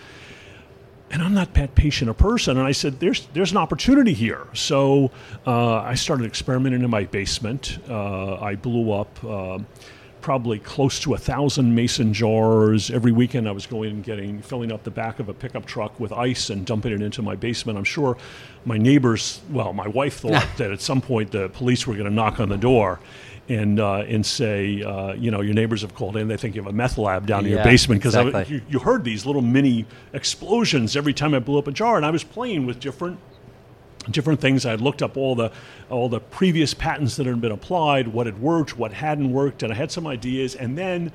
and 1.09 1.21
I'm 1.21 1.33
not 1.33 1.53
that 1.53 1.75
patient 1.75 2.09
a 2.09 2.13
person. 2.13 2.57
And 2.57 2.67
I 2.67 2.71
said, 2.71 2.99
"There's 2.99 3.27
there's 3.33 3.51
an 3.51 3.57
opportunity 3.57 4.13
here." 4.13 4.45
So 4.53 5.11
uh, 5.45 5.77
I 5.77 5.95
started 5.95 6.25
experimenting 6.25 6.83
in 6.83 6.89
my 6.89 7.05
basement. 7.05 7.79
Uh, 7.89 8.35
I 8.35 8.55
blew 8.55 8.91
up. 8.91 9.23
Uh, 9.23 9.59
probably 10.27 10.59
close 10.59 10.99
to 10.99 11.13
a 11.13 11.17
thousand 11.17 11.73
mason 11.73 12.11
jars 12.11 12.91
every 12.91 13.13
weekend. 13.13 13.47
I 13.47 13.53
was 13.53 13.65
going 13.65 13.91
and 13.91 14.03
getting 14.03 14.41
filling 14.41 14.73
up 14.73 14.83
the 14.83 14.91
back 14.91 15.19
of 15.21 15.29
a 15.29 15.33
pickup 15.33 15.65
truck 15.65 15.97
with 16.01 16.11
ice 16.11 16.49
and 16.49 16.65
dumping 16.65 16.91
it 16.91 17.01
into 17.01 17.21
my 17.21 17.37
basement. 17.37 17.77
I'm 17.77 17.85
sure 17.85 18.17
my 18.65 18.77
neighbors, 18.77 19.39
well, 19.49 19.71
my 19.71 19.87
wife 19.87 20.17
thought 20.17 20.45
that 20.57 20.69
at 20.69 20.81
some 20.81 20.99
point 20.99 21.31
the 21.31 21.47
police 21.47 21.87
were 21.87 21.93
going 21.93 22.09
to 22.09 22.13
knock 22.13 22.41
on 22.41 22.49
the 22.49 22.57
door 22.57 22.99
and 23.47 23.79
uh, 23.79 23.99
and 23.99 24.25
say, 24.25 24.83
uh, 24.83 25.13
you 25.13 25.31
know, 25.31 25.39
your 25.39 25.53
neighbors 25.53 25.79
have 25.79 25.95
called 25.95 26.17
in. 26.17 26.27
They 26.27 26.35
think 26.35 26.55
you 26.55 26.61
have 26.61 26.69
a 26.69 26.75
meth 26.75 26.97
lab 26.97 27.25
down 27.25 27.45
in 27.45 27.51
your 27.53 27.63
basement 27.63 28.01
because 28.01 28.13
exactly. 28.13 28.53
you, 28.53 28.61
you, 28.67 28.79
heard 28.79 29.05
these 29.05 29.25
little 29.25 29.41
mini 29.41 29.85
explosions 30.11 30.97
every 30.97 31.13
time 31.13 31.35
I 31.35 31.39
blew 31.39 31.57
up 31.57 31.67
a 31.67 31.71
jar, 31.71 31.95
and 31.95 32.05
I 32.05 32.11
was 32.11 32.25
playing 32.25 32.65
with 32.65 32.81
different 32.81 33.17
different 34.11 34.39
things. 34.39 34.65
I 34.65 34.75
looked 34.75 35.01
up 35.01 35.17
all 35.17 35.35
the 35.35 35.51
all 35.89 36.09
the 36.09 36.19
previous 36.19 36.73
patents 36.73 37.15
that 37.17 37.25
had 37.25 37.41
been 37.41 37.51
applied, 37.51 38.09
what 38.09 38.25
had 38.25 38.41
worked, 38.41 38.77
what 38.77 38.93
hadn't 38.93 39.31
worked, 39.31 39.63
and 39.63 39.71
I 39.71 39.75
had 39.75 39.91
some 39.91 40.07
ideas. 40.07 40.55
And 40.55 40.77
then, 40.77 41.11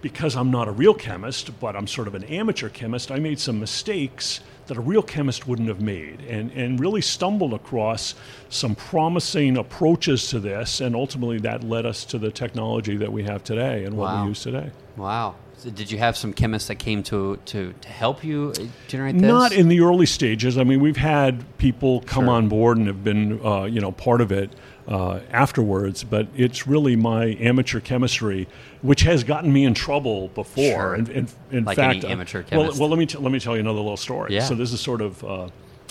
because 0.00 0.36
I'm 0.36 0.50
not 0.50 0.68
a 0.68 0.72
real 0.72 0.94
chemist, 0.94 1.58
but 1.60 1.76
I'm 1.76 1.86
sort 1.86 2.08
of 2.08 2.14
an 2.14 2.24
amateur 2.24 2.68
chemist, 2.68 3.10
I 3.10 3.18
made 3.18 3.38
some 3.38 3.60
mistakes 3.60 4.40
that 4.72 4.78
a 4.78 4.80
real 4.80 5.02
chemist 5.02 5.46
wouldn't 5.46 5.68
have 5.68 5.82
made 5.82 6.22
and, 6.22 6.50
and 6.52 6.80
really 6.80 7.02
stumbled 7.02 7.52
across 7.52 8.14
some 8.48 8.74
promising 8.74 9.58
approaches 9.58 10.28
to 10.30 10.40
this. 10.40 10.80
And 10.80 10.96
ultimately, 10.96 11.38
that 11.40 11.62
led 11.62 11.84
us 11.84 12.06
to 12.06 12.16
the 12.16 12.30
technology 12.30 12.96
that 12.96 13.12
we 13.12 13.22
have 13.24 13.44
today 13.44 13.84
and 13.84 13.98
what 13.98 14.06
wow. 14.06 14.22
we 14.22 14.30
use 14.30 14.42
today. 14.42 14.70
Wow. 14.96 15.34
So 15.58 15.68
did 15.68 15.90
you 15.90 15.98
have 15.98 16.16
some 16.16 16.32
chemists 16.32 16.68
that 16.68 16.76
came 16.76 17.02
to, 17.02 17.36
to, 17.44 17.74
to 17.82 17.88
help 17.88 18.24
you 18.24 18.54
generate 18.88 19.18
this? 19.18 19.22
Not 19.22 19.52
in 19.52 19.68
the 19.68 19.80
early 19.80 20.06
stages. 20.06 20.56
I 20.56 20.64
mean, 20.64 20.80
we've 20.80 20.96
had 20.96 21.44
people 21.58 22.00
come 22.00 22.24
sure. 22.24 22.32
on 22.32 22.48
board 22.48 22.78
and 22.78 22.86
have 22.86 23.04
been, 23.04 23.44
uh, 23.44 23.64
you 23.64 23.82
know, 23.82 23.92
part 23.92 24.22
of 24.22 24.32
it 24.32 24.54
uh, 24.88 25.20
afterwards. 25.30 26.04
But 26.04 26.28
it's 26.36 26.66
really 26.66 26.96
my 26.96 27.36
amateur 27.40 27.80
chemistry, 27.80 28.48
which 28.82 29.02
has 29.02 29.24
gotten 29.24 29.52
me 29.52 29.64
in 29.64 29.74
trouble 29.74 30.28
before. 30.28 30.64
Sure. 30.64 30.94
In, 30.94 31.10
in, 31.10 31.28
in 31.50 31.64
like 31.64 31.76
fact, 31.76 32.04
any 32.04 32.12
amateur 32.12 32.42
chemist. 32.42 32.78
Well, 32.78 32.80
well, 32.80 32.88
let 32.88 32.98
me 32.98 33.06
t- 33.06 33.18
let 33.18 33.32
me 33.32 33.40
tell 33.40 33.54
you 33.54 33.60
another 33.60 33.80
little 33.80 33.96
story. 33.96 34.34
Yeah. 34.34 34.44
So 34.44 34.54
this 34.54 34.72
is 34.72 34.80
sort 34.80 35.00
of 35.00 35.24
uh, 35.24 35.48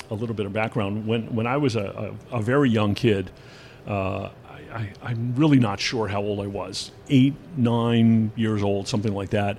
a 0.10 0.15
little 0.15 0.36
bit 0.36 0.45
of 0.45 0.53
background. 0.53 1.07
When 1.07 1.33
when 1.36 1.48
I 1.48 1.57
was 1.57 1.75
a, 1.75 2.15
a, 2.31 2.38
a 2.38 2.41
very 2.41 2.69
young 2.69 2.95
kid. 2.95 3.31
Uh, 3.88 4.29
I, 4.71 4.93
am 5.03 5.33
really 5.36 5.60
not 5.60 5.79
sure 5.79 6.07
how 6.07 6.21
old 6.21 6.39
I 6.39 6.48
was 6.48 6.91
eight, 7.10 7.33
nine 7.57 8.31
years 8.36 8.63
old, 8.63 8.88
something 8.88 9.13
like 9.13 9.31
that. 9.31 9.57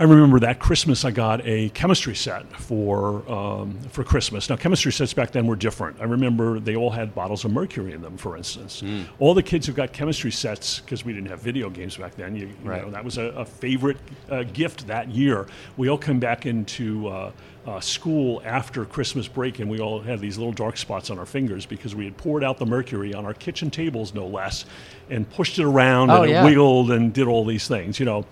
I 0.00 0.04
remember 0.04 0.38
that 0.40 0.60
Christmas 0.60 1.04
I 1.04 1.10
got 1.10 1.44
a 1.44 1.70
chemistry 1.70 2.14
set 2.14 2.46
for 2.52 3.28
um, 3.28 3.76
for 3.90 4.04
Christmas. 4.04 4.48
Now 4.48 4.54
chemistry 4.54 4.92
sets 4.92 5.12
back 5.12 5.32
then 5.32 5.48
were 5.48 5.56
different. 5.56 6.00
I 6.00 6.04
remember 6.04 6.60
they 6.60 6.76
all 6.76 6.90
had 6.90 7.16
bottles 7.16 7.44
of 7.44 7.50
mercury 7.50 7.92
in 7.92 8.00
them, 8.00 8.16
for 8.16 8.36
instance. 8.36 8.80
Mm. 8.80 9.06
All 9.18 9.34
the 9.34 9.42
kids 9.42 9.66
who 9.66 9.72
got 9.72 9.92
chemistry 9.92 10.30
sets 10.30 10.78
because 10.78 11.04
we 11.04 11.12
didn't 11.12 11.30
have 11.30 11.40
video 11.40 11.68
games 11.68 11.96
back 11.96 12.14
then. 12.14 12.36
You, 12.36 12.46
you 12.46 12.54
right. 12.62 12.84
know, 12.84 12.92
that 12.92 13.04
was 13.04 13.18
a, 13.18 13.24
a 13.24 13.44
favorite 13.44 13.96
uh, 14.30 14.44
gift 14.44 14.86
that 14.86 15.08
year. 15.08 15.48
We 15.76 15.88
all 15.88 15.98
come 15.98 16.20
back 16.20 16.46
into 16.46 17.08
uh, 17.08 17.32
uh, 17.66 17.80
school 17.80 18.40
after 18.44 18.84
Christmas 18.84 19.26
break, 19.26 19.58
and 19.58 19.68
we 19.68 19.80
all 19.80 20.00
had 20.00 20.20
these 20.20 20.38
little 20.38 20.52
dark 20.52 20.76
spots 20.76 21.10
on 21.10 21.18
our 21.18 21.26
fingers 21.26 21.66
because 21.66 21.96
we 21.96 22.04
had 22.04 22.16
poured 22.16 22.44
out 22.44 22.58
the 22.58 22.66
mercury 22.66 23.14
on 23.14 23.26
our 23.26 23.34
kitchen 23.34 23.68
tables, 23.68 24.14
no 24.14 24.28
less, 24.28 24.64
and 25.10 25.28
pushed 25.28 25.58
it 25.58 25.64
around 25.64 26.10
oh, 26.10 26.22
and 26.22 26.30
yeah. 26.30 26.42
it 26.42 26.44
wiggled 26.44 26.92
and 26.92 27.12
did 27.12 27.26
all 27.26 27.44
these 27.44 27.66
things. 27.66 27.98
You 27.98 28.06
know. 28.06 28.26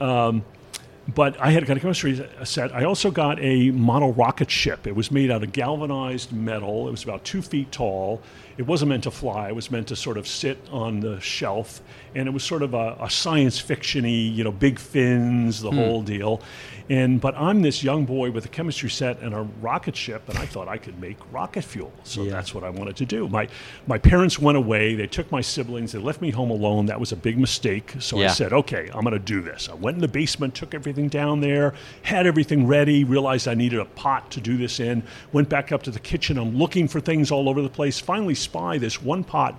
Um, 0.00 0.44
but 1.06 1.38
I 1.38 1.50
had 1.50 1.66
got 1.66 1.76
a 1.76 1.80
chemistry 1.80 2.26
set. 2.44 2.74
I 2.74 2.84
also 2.84 3.10
got 3.10 3.38
a 3.40 3.70
model 3.72 4.12
rocket 4.14 4.50
ship. 4.50 4.86
It 4.86 4.96
was 4.96 5.10
made 5.10 5.30
out 5.30 5.42
of 5.42 5.52
galvanized 5.52 6.32
metal. 6.32 6.88
It 6.88 6.90
was 6.90 7.02
about 7.02 7.24
two 7.24 7.42
feet 7.42 7.70
tall. 7.70 8.22
It 8.56 8.62
wasn't 8.62 8.90
meant 8.90 9.02
to 9.04 9.10
fly. 9.10 9.48
It 9.48 9.54
was 9.54 9.70
meant 9.70 9.88
to 9.88 9.96
sort 9.96 10.16
of 10.16 10.28
sit 10.28 10.58
on 10.70 11.00
the 11.00 11.20
shelf, 11.20 11.82
and 12.14 12.28
it 12.28 12.30
was 12.30 12.44
sort 12.44 12.62
of 12.62 12.72
a, 12.72 12.96
a 13.00 13.10
science 13.10 13.60
fictiony, 13.60 14.32
you 14.32 14.44
know, 14.44 14.52
big 14.52 14.78
fins, 14.78 15.60
the 15.60 15.70
hmm. 15.70 15.76
whole 15.76 16.02
deal. 16.02 16.40
And 16.88 17.20
but 17.20 17.34
I'm 17.36 17.62
this 17.62 17.82
young 17.82 18.04
boy 18.04 18.30
with 18.30 18.44
a 18.44 18.48
chemistry 18.48 18.90
set 18.90 19.20
and 19.20 19.34
a 19.34 19.42
rocket 19.60 19.96
ship, 19.96 20.28
and 20.28 20.38
I 20.38 20.46
thought 20.46 20.68
I 20.68 20.76
could 20.76 21.00
make 21.00 21.16
rocket 21.32 21.64
fuel. 21.64 21.92
So 22.04 22.22
yeah. 22.22 22.32
that's 22.32 22.54
what 22.54 22.62
I 22.62 22.70
wanted 22.70 22.96
to 22.96 23.06
do. 23.06 23.28
My 23.28 23.48
my 23.86 23.98
parents 23.98 24.38
went 24.38 24.56
away. 24.56 24.94
They 24.94 25.06
took 25.06 25.32
my 25.32 25.40
siblings. 25.40 25.92
They 25.92 25.98
left 25.98 26.20
me 26.20 26.30
home 26.30 26.50
alone. 26.50 26.86
That 26.86 27.00
was 27.00 27.10
a 27.10 27.16
big 27.16 27.38
mistake. 27.38 27.94
So 27.98 28.18
yeah. 28.18 28.26
I 28.26 28.28
said, 28.28 28.52
okay, 28.52 28.90
I'm 28.94 29.02
going 29.02 29.12
to 29.12 29.18
do 29.18 29.40
this. 29.40 29.68
I 29.68 29.74
went 29.74 29.96
in 29.96 30.00
the 30.00 30.08
basement, 30.08 30.54
took 30.54 30.74
everything 30.74 30.93
down 30.94 31.40
there, 31.40 31.74
had 32.02 32.26
everything 32.26 32.66
ready. 32.66 33.04
Realized 33.04 33.46
I 33.48 33.54
needed 33.54 33.78
a 33.80 33.84
pot 33.84 34.30
to 34.32 34.40
do 34.40 34.56
this 34.56 34.80
in. 34.80 35.02
Went 35.32 35.48
back 35.48 35.72
up 35.72 35.82
to 35.84 35.90
the 35.90 36.00
kitchen. 36.00 36.38
I'm 36.38 36.56
looking 36.56 36.88
for 36.88 37.00
things 37.00 37.30
all 37.30 37.48
over 37.48 37.62
the 37.62 37.68
place. 37.68 37.98
Finally, 38.00 38.34
spy 38.34 38.78
this 38.78 39.02
one 39.02 39.24
pot 39.24 39.54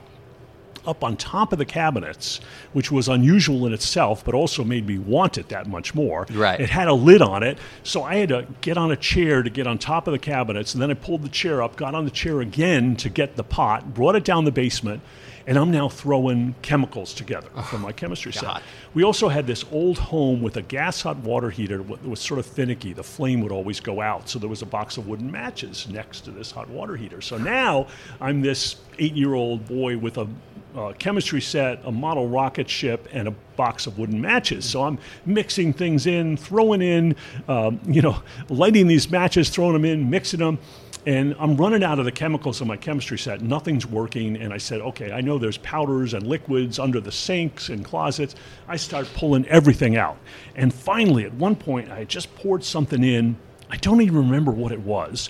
up 0.88 1.04
on 1.04 1.18
top 1.18 1.52
of 1.52 1.60
the 1.60 1.66
cabinets, 1.66 2.40
which 2.74 2.92
was 2.92 3.08
unusual 3.08 3.66
in 3.66 3.74
itself, 3.74 4.24
but 4.24 4.34
also 4.34 4.64
made 4.64 4.88
me 4.88 4.98
want 4.98 5.38
it 5.38 5.50
that 5.50 5.68
much 5.68 5.96
more. 5.96 6.26
Right. 6.32 6.60
It 6.60 6.70
had 6.70 6.88
a 6.88 6.94
lid 6.94 7.22
on 7.22 7.44
it, 7.44 7.58
so 7.84 8.04
I 8.04 8.16
had 8.16 8.30
to 8.30 8.48
get 8.62 8.78
on 8.78 8.92
a 8.92 8.96
chair 8.96 9.44
to 9.44 9.50
get 9.50 9.68
on 9.68 9.78
top 9.78 10.08
of 10.08 10.12
the 10.12 10.20
cabinets, 10.20 10.74
and 10.74 10.82
then 10.82 10.92
I 10.92 10.94
pulled 10.94 11.24
the 11.24 11.30
chair 11.30 11.62
up, 11.62 11.76
got 11.76 11.96
on 11.96 12.06
the 12.06 12.12
chair 12.12 12.42
again 12.42 12.96
to 12.98 13.10
get 13.10 13.36
the 13.36 13.44
pot, 13.44 13.94
brought 13.94 14.16
it 14.16 14.24
down 14.24 14.46
the 14.46 14.52
basement, 14.52 15.02
and 15.48 15.58
I'm 15.58 15.72
now 15.72 15.90
throwing 15.90 16.56
chemicals 16.62 17.14
together 17.14 17.50
oh, 17.56 17.62
from 17.62 17.82
my 17.82 17.92
chemistry 17.92 18.32
God. 18.32 18.56
set. 18.56 18.64
We 18.94 19.04
also 19.04 19.30
had 19.30 19.46
this 19.46 19.64
old 19.72 19.98
home 19.98 20.42
with 20.42 20.58
a 20.58 20.62
gas 20.62 21.02
hot 21.02 21.18
water 21.18 21.50
heater 21.50 21.78
that 21.78 22.04
was 22.04 22.20
sort 22.20 22.40
of 22.40 22.46
finicky. 22.46 22.94
The 22.94 23.04
flame 23.04 23.42
would 23.42 23.52
always 23.52 23.80
go 23.80 24.02
out, 24.02 24.28
so 24.30 24.40
there 24.40 24.50
was 24.50 24.62
a 24.62 24.66
box 24.66 24.98
of 24.98 25.08
wooden 25.08 25.32
matches 25.32 25.88
next 25.88 26.22
to 26.22 26.32
this 26.32 26.52
hot 26.52 26.70
water 26.70 26.96
heater. 26.96 27.22
So 27.22 27.38
now 27.38 27.88
I'm 28.20 28.42
this 28.42 28.78
eight 28.98 29.14
year 29.14 29.34
old 29.34 29.68
boy 29.68 29.98
with 29.98 30.18
a 30.18 30.28
uh, 30.76 30.94
chemistry 30.94 31.42
set, 31.42 31.82
a 31.86 31.92
model 31.92 32.28
rocket 32.28 32.70
ship, 32.70 33.08
and 33.12 33.28
a 33.28 33.32
box 33.56 33.88
of 33.88 33.98
wooden 33.98 34.20
matches. 34.20 34.66
So 34.66 34.84
I'm 34.84 35.00
mixing 35.26 35.74
things 35.74 36.06
in, 36.06 36.38
throwing 36.38 36.82
in, 36.82 37.16
um, 37.48 37.80
you 37.86 38.02
know, 38.02 38.22
lighting 38.50 38.88
these 38.88 39.10
matches, 39.10 39.50
throwing 39.50 39.74
them 39.74 39.86
in, 39.86 40.10
mixing 40.10 40.40
them. 40.40 40.60
And 41.06 41.36
I'm 41.40 41.56
running 41.56 41.84
out 41.84 42.00
of 42.00 42.06
the 42.06 42.12
chemicals 42.12 42.62
in 42.62 42.68
my 42.68 42.78
chemistry 42.78 43.20
set. 43.20 43.42
Nothing's 43.42 43.86
working. 43.86 44.36
And 44.38 44.52
I 44.52 44.58
said, 44.58 44.82
okay, 44.82 45.12
I 45.12 45.22
know 45.22 45.38
there's 45.38 45.60
powders 45.60 46.16
and 46.16 46.26
liquids 46.26 46.80
under 46.80 47.00
the 47.00 47.12
sinks 47.12 47.70
and 47.70 47.86
closets. 47.86 48.34
I 48.68 48.76
start 48.76 49.08
pulling 49.14 49.46
everything 49.46 49.98
out. 49.98 50.18
And 50.56 50.74
finally, 50.74 51.26
at 51.26 51.34
one 51.36 51.56
point, 51.56 51.92
I 51.92 52.06
just 52.06 52.34
poured 52.36 52.64
something 52.64 53.04
in. 53.04 53.38
I 53.70 53.78
don't 53.78 54.02
even 54.02 54.18
remember 54.18 54.52
what 54.52 54.72
it 54.72 54.80
was. 54.80 55.30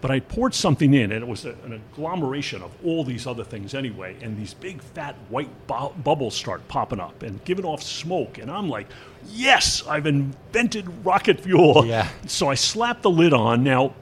But 0.00 0.10
I 0.10 0.20
poured 0.20 0.54
something 0.54 0.92
in, 0.94 1.10
and 1.10 1.22
it 1.22 1.26
was 1.26 1.44
a, 1.44 1.52
an 1.64 1.72
agglomeration 1.72 2.62
of 2.62 2.70
all 2.84 3.02
these 3.02 3.26
other 3.26 3.44
things 3.44 3.74
anyway. 3.74 4.16
And 4.20 4.36
these 4.36 4.54
big, 4.54 4.82
fat, 4.82 5.16
white 5.30 5.50
bu- 5.66 5.94
bubbles 6.04 6.34
start 6.34 6.66
popping 6.68 7.00
up 7.00 7.22
and 7.22 7.42
giving 7.44 7.64
off 7.64 7.82
smoke. 7.82 8.38
And 8.38 8.50
I'm 8.50 8.68
like, 8.68 8.86
yes, 9.28 9.82
I've 9.88 10.06
invented 10.06 10.86
rocket 11.04 11.40
fuel. 11.40 11.86
Yeah. 11.86 12.08
So 12.26 12.48
I 12.48 12.54
slapped 12.54 13.02
the 13.02 13.10
lid 13.10 13.32
on. 13.32 13.64
Now, 13.64 13.94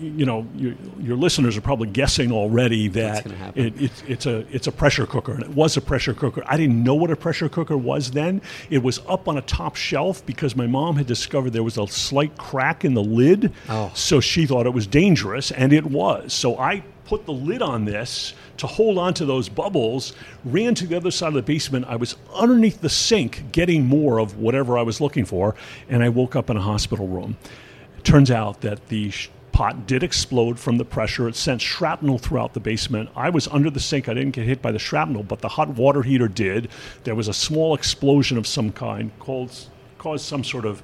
you 0.00 0.26
know, 0.26 0.46
you, 0.54 0.76
your 0.98 1.16
listeners 1.16 1.56
are 1.56 1.60
probably 1.60 1.88
guessing 1.88 2.32
already 2.32 2.88
that 2.88 3.26
it, 3.54 3.80
it, 3.80 3.92
it's 4.06 4.26
a 4.26 4.46
it's 4.54 4.66
a 4.66 4.72
pressure 4.72 5.06
cooker, 5.06 5.32
and 5.32 5.42
it 5.42 5.50
was 5.50 5.76
a 5.76 5.80
pressure 5.80 6.14
cooker. 6.14 6.42
I 6.46 6.56
didn't 6.56 6.82
know 6.82 6.94
what 6.94 7.10
a 7.10 7.16
pressure 7.16 7.48
cooker 7.48 7.76
was 7.76 8.10
then. 8.10 8.42
It 8.70 8.82
was 8.82 9.00
up 9.08 9.28
on 9.28 9.38
a 9.38 9.42
top 9.42 9.76
shelf 9.76 10.24
because 10.26 10.56
my 10.56 10.66
mom 10.66 10.96
had 10.96 11.06
discovered 11.06 11.52
there 11.52 11.62
was 11.62 11.78
a 11.78 11.86
slight 11.86 12.36
crack 12.36 12.84
in 12.84 12.94
the 12.94 13.02
lid, 13.02 13.52
oh. 13.68 13.90
so 13.94 14.20
she 14.20 14.46
thought 14.46 14.66
it 14.66 14.74
was 14.74 14.86
dangerous, 14.86 15.50
and 15.50 15.72
it 15.72 15.86
was. 15.86 16.32
So 16.32 16.58
I 16.58 16.82
put 17.06 17.24
the 17.24 17.32
lid 17.32 17.62
on 17.62 17.84
this 17.84 18.34
to 18.58 18.66
hold 18.66 18.98
on 18.98 19.14
to 19.14 19.24
those 19.24 19.48
bubbles, 19.48 20.14
ran 20.44 20.74
to 20.74 20.86
the 20.86 20.96
other 20.96 21.10
side 21.10 21.28
of 21.28 21.34
the 21.34 21.42
basement. 21.42 21.86
I 21.88 21.96
was 21.96 22.16
underneath 22.34 22.80
the 22.80 22.88
sink 22.88 23.52
getting 23.52 23.86
more 23.86 24.18
of 24.18 24.38
whatever 24.38 24.76
I 24.76 24.82
was 24.82 25.00
looking 25.00 25.24
for, 25.24 25.54
and 25.88 26.02
I 26.02 26.08
woke 26.08 26.36
up 26.36 26.50
in 26.50 26.56
a 26.56 26.62
hospital 26.62 27.06
room. 27.06 27.36
It 27.98 28.04
turns 28.04 28.30
out 28.30 28.60
that 28.62 28.88
the 28.88 29.12
pot 29.56 29.86
did 29.86 30.02
explode 30.02 30.58
from 30.58 30.76
the 30.76 30.84
pressure. 30.84 31.26
It 31.28 31.34
sent 31.34 31.62
shrapnel 31.62 32.18
throughout 32.18 32.52
the 32.52 32.60
basement. 32.60 33.08
I 33.16 33.30
was 33.30 33.48
under 33.48 33.70
the 33.70 33.80
sink. 33.80 34.06
I 34.06 34.12
didn't 34.12 34.32
get 34.32 34.44
hit 34.44 34.60
by 34.60 34.70
the 34.70 34.78
shrapnel, 34.78 35.22
but 35.22 35.40
the 35.40 35.48
hot 35.48 35.70
water 35.70 36.02
heater 36.02 36.28
did. 36.28 36.68
There 37.04 37.14
was 37.14 37.26
a 37.26 37.32
small 37.32 37.74
explosion 37.74 38.36
of 38.36 38.46
some 38.46 38.70
kind, 38.70 39.10
caused, 39.18 39.70
caused 39.96 40.26
some 40.26 40.44
sort 40.44 40.66
of 40.66 40.82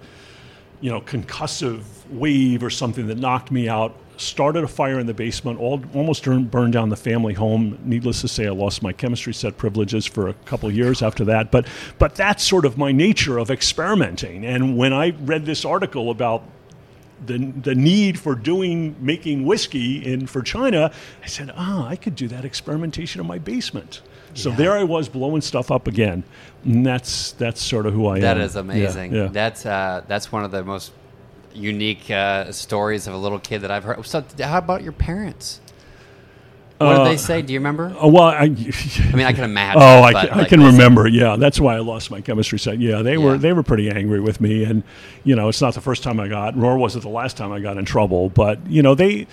you 0.80 0.90
know, 0.90 1.02
concussive 1.02 1.82
wave 2.08 2.62
or 2.62 2.70
something 2.70 3.08
that 3.08 3.18
knocked 3.18 3.50
me 3.50 3.68
out 3.68 3.94
started 4.16 4.64
a 4.64 4.68
fire 4.68 4.98
in 4.98 5.06
the 5.06 5.14
basement, 5.14 5.58
all, 5.58 5.82
almost 5.94 6.24
burned 6.24 6.72
down 6.72 6.88
the 6.88 6.96
family 6.96 7.34
home. 7.34 7.78
Needless 7.84 8.22
to 8.22 8.28
say, 8.28 8.46
I 8.46 8.50
lost 8.50 8.82
my 8.82 8.92
chemistry 8.92 9.34
set 9.34 9.58
privileges 9.58 10.06
for 10.06 10.28
a 10.28 10.34
couple 10.44 10.70
years 10.70 11.02
after 11.02 11.24
that. 11.26 11.50
But, 11.50 11.66
but 11.98 12.14
that's 12.14 12.42
sort 12.42 12.64
of 12.64 12.78
my 12.78 12.92
nature 12.92 13.36
of 13.36 13.50
experimenting. 13.50 14.46
And 14.46 14.78
when 14.78 14.92
I 14.92 15.10
read 15.10 15.44
this 15.44 15.64
article 15.64 16.10
about 16.10 16.42
the, 17.26 17.38
the 17.38 17.74
need 17.74 18.18
for 18.18 18.34
doing 18.34 18.96
making 19.00 19.44
whiskey 19.44 20.04
in 20.04 20.26
for 20.26 20.42
China, 20.42 20.92
I 21.22 21.26
said, 21.26 21.52
ah, 21.56 21.86
I 21.86 21.96
could 21.96 22.14
do 22.14 22.28
that 22.28 22.44
experimentation 22.44 23.20
in 23.20 23.26
my 23.26 23.38
basement. 23.38 24.02
So 24.34 24.50
yeah. 24.50 24.56
there 24.56 24.72
I 24.72 24.84
was 24.84 25.08
blowing 25.08 25.42
stuff 25.42 25.70
up 25.70 25.86
again, 25.86 26.24
and 26.64 26.86
that's 26.86 27.32
that's 27.32 27.62
sort 27.62 27.86
of 27.86 27.92
who 27.92 28.06
I 28.06 28.20
that 28.20 28.32
am. 28.32 28.38
That 28.38 28.44
is 28.44 28.56
amazing. 28.56 29.12
Yeah, 29.12 29.24
yeah. 29.24 29.28
That's 29.30 29.66
uh, 29.66 30.02
that's 30.08 30.32
one 30.32 30.44
of 30.44 30.50
the 30.50 30.64
most 30.64 30.92
unique 31.54 32.10
uh, 32.10 32.50
stories 32.50 33.06
of 33.06 33.14
a 33.14 33.16
little 33.16 33.38
kid 33.38 33.60
that 33.60 33.70
I've 33.70 33.84
heard. 33.84 34.04
So, 34.06 34.24
how 34.40 34.58
about 34.58 34.82
your 34.82 34.92
parents? 34.92 35.60
What 36.84 36.98
did 36.98 37.06
they 37.06 37.14
uh, 37.14 37.18
say? 37.18 37.42
Do 37.42 37.52
you 37.52 37.58
remember? 37.58 37.94
Uh, 38.00 38.08
well, 38.08 38.24
I, 38.24 38.42
I 38.42 38.48
mean, 38.48 39.26
I 39.26 39.32
can 39.32 39.44
imagine. 39.50 39.82
Oh, 39.82 40.02
I, 40.02 40.12
can, 40.12 40.14
like, 40.14 40.32
I 40.32 40.44
can 40.48 40.62
remember. 40.62 41.06
Yeah, 41.08 41.36
that's 41.36 41.60
why 41.60 41.76
I 41.76 41.78
lost 41.78 42.10
my 42.10 42.20
chemistry 42.20 42.58
set. 42.58 42.78
Yeah, 42.78 43.02
they 43.02 43.12
yeah. 43.12 43.24
were 43.24 43.38
they 43.38 43.52
were 43.52 43.62
pretty 43.62 43.90
angry 43.90 44.20
with 44.20 44.40
me, 44.40 44.64
and 44.64 44.82
you 45.24 45.36
know, 45.36 45.48
it's 45.48 45.60
not 45.60 45.74
the 45.74 45.80
first 45.80 46.02
time 46.02 46.20
I 46.20 46.28
got, 46.28 46.56
nor 46.56 46.76
was 46.76 46.96
it 46.96 47.00
the 47.00 47.08
last 47.08 47.36
time 47.36 47.52
I 47.52 47.60
got 47.60 47.76
in 47.76 47.84
trouble. 47.84 48.28
But 48.30 48.64
you 48.66 48.82
know, 48.82 48.94
they 48.94 49.26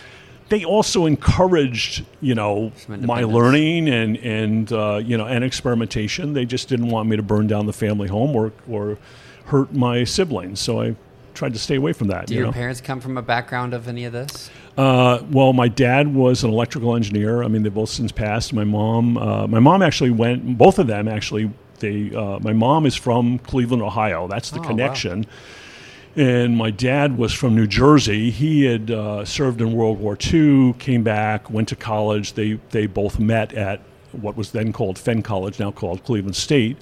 they 0.49 0.65
also 0.65 1.05
encouraged 1.05 2.05
you 2.21 2.35
know 2.35 2.71
my 2.88 3.23
learning 3.23 3.88
and 3.88 4.17
and 4.17 4.71
uh, 4.71 5.01
you 5.03 5.17
know 5.17 5.25
and 5.25 5.43
experimentation. 5.43 6.33
They 6.33 6.45
just 6.45 6.69
didn't 6.69 6.88
want 6.88 7.09
me 7.09 7.15
to 7.15 7.23
burn 7.23 7.47
down 7.47 7.65
the 7.65 7.73
family 7.73 8.07
home 8.07 8.35
or 8.35 8.51
or 8.69 8.97
hurt 9.45 9.73
my 9.73 10.03
siblings. 10.03 10.59
So 10.59 10.81
I 10.81 10.95
tried 11.33 11.53
to 11.53 11.59
stay 11.59 11.75
away 11.75 11.93
from 11.93 12.07
that. 12.07 12.27
Do 12.27 12.33
you 12.33 12.39
your 12.39 12.47
know? 12.47 12.53
parents 12.53 12.81
come 12.81 12.99
from 12.99 13.17
a 13.17 13.21
background 13.21 13.73
of 13.73 13.88
any 13.88 14.05
of 14.05 14.13
this? 14.13 14.49
Uh, 14.79 15.21
well, 15.29 15.51
my 15.51 15.67
dad 15.67 16.15
was 16.15 16.45
an 16.45 16.49
electrical 16.49 16.95
engineer. 16.95 17.43
I 17.43 17.49
mean, 17.49 17.63
they've 17.63 17.73
both 17.73 17.89
since 17.89 18.13
passed. 18.13 18.53
My 18.53 18.63
mom, 18.63 19.17
uh, 19.17 19.45
my 19.45 19.59
mom 19.59 19.81
actually 19.81 20.11
went. 20.11 20.57
Both 20.57 20.79
of 20.79 20.87
them 20.87 21.09
actually. 21.09 21.51
They. 21.79 22.15
Uh, 22.15 22.39
my 22.39 22.53
mom 22.53 22.85
is 22.85 22.95
from 22.95 23.39
Cleveland, 23.39 23.83
Ohio. 23.83 24.29
That's 24.29 24.51
the 24.51 24.61
oh, 24.61 24.63
connection. 24.63 25.23
Wow. 25.23 26.23
And 26.23 26.55
my 26.55 26.71
dad 26.71 27.17
was 27.17 27.33
from 27.33 27.55
New 27.55 27.67
Jersey. 27.67 28.31
He 28.31 28.63
had 28.63 28.89
uh, 28.89 29.25
served 29.25 29.59
in 29.59 29.73
World 29.73 29.99
War 29.99 30.17
II, 30.21 30.73
came 30.79 31.03
back, 31.03 31.49
went 31.49 31.67
to 31.67 31.75
college. 31.75 32.33
They 32.33 32.53
they 32.69 32.87
both 32.87 33.19
met 33.19 33.51
at 33.53 33.81
what 34.13 34.37
was 34.37 34.51
then 34.51 34.71
called 34.71 34.97
Fenn 34.97 35.21
College, 35.21 35.59
now 35.59 35.71
called 35.71 36.05
Cleveland 36.05 36.37
State. 36.37 36.77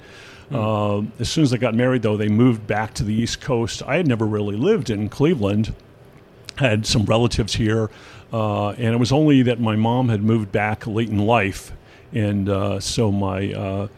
Uh, 0.52 1.02
as 1.18 1.28
soon 1.28 1.42
as 1.42 1.50
they 1.50 1.58
got 1.58 1.74
married, 1.74 2.02
though, 2.02 2.16
they 2.16 2.28
moved 2.28 2.64
back 2.66 2.94
to 2.94 3.02
the 3.02 3.12
East 3.12 3.40
Coast. 3.40 3.82
I 3.82 3.96
had 3.96 4.06
never 4.06 4.24
really 4.24 4.56
lived 4.56 4.88
in 4.88 5.08
Cleveland, 5.08 5.74
had 6.58 6.86
some 6.86 7.04
relatives 7.04 7.54
here, 7.54 7.90
uh, 8.32 8.70
and 8.70 8.94
it 8.94 8.98
was 8.98 9.12
only 9.12 9.42
that 9.42 9.60
my 9.60 9.76
mom 9.76 10.08
had 10.08 10.22
moved 10.22 10.52
back 10.52 10.86
late 10.86 11.08
in 11.08 11.18
life, 11.18 11.72
and 12.12 12.48
uh, 12.48 12.80
so 12.80 13.12
my 13.12 13.52
uh, 13.52 13.88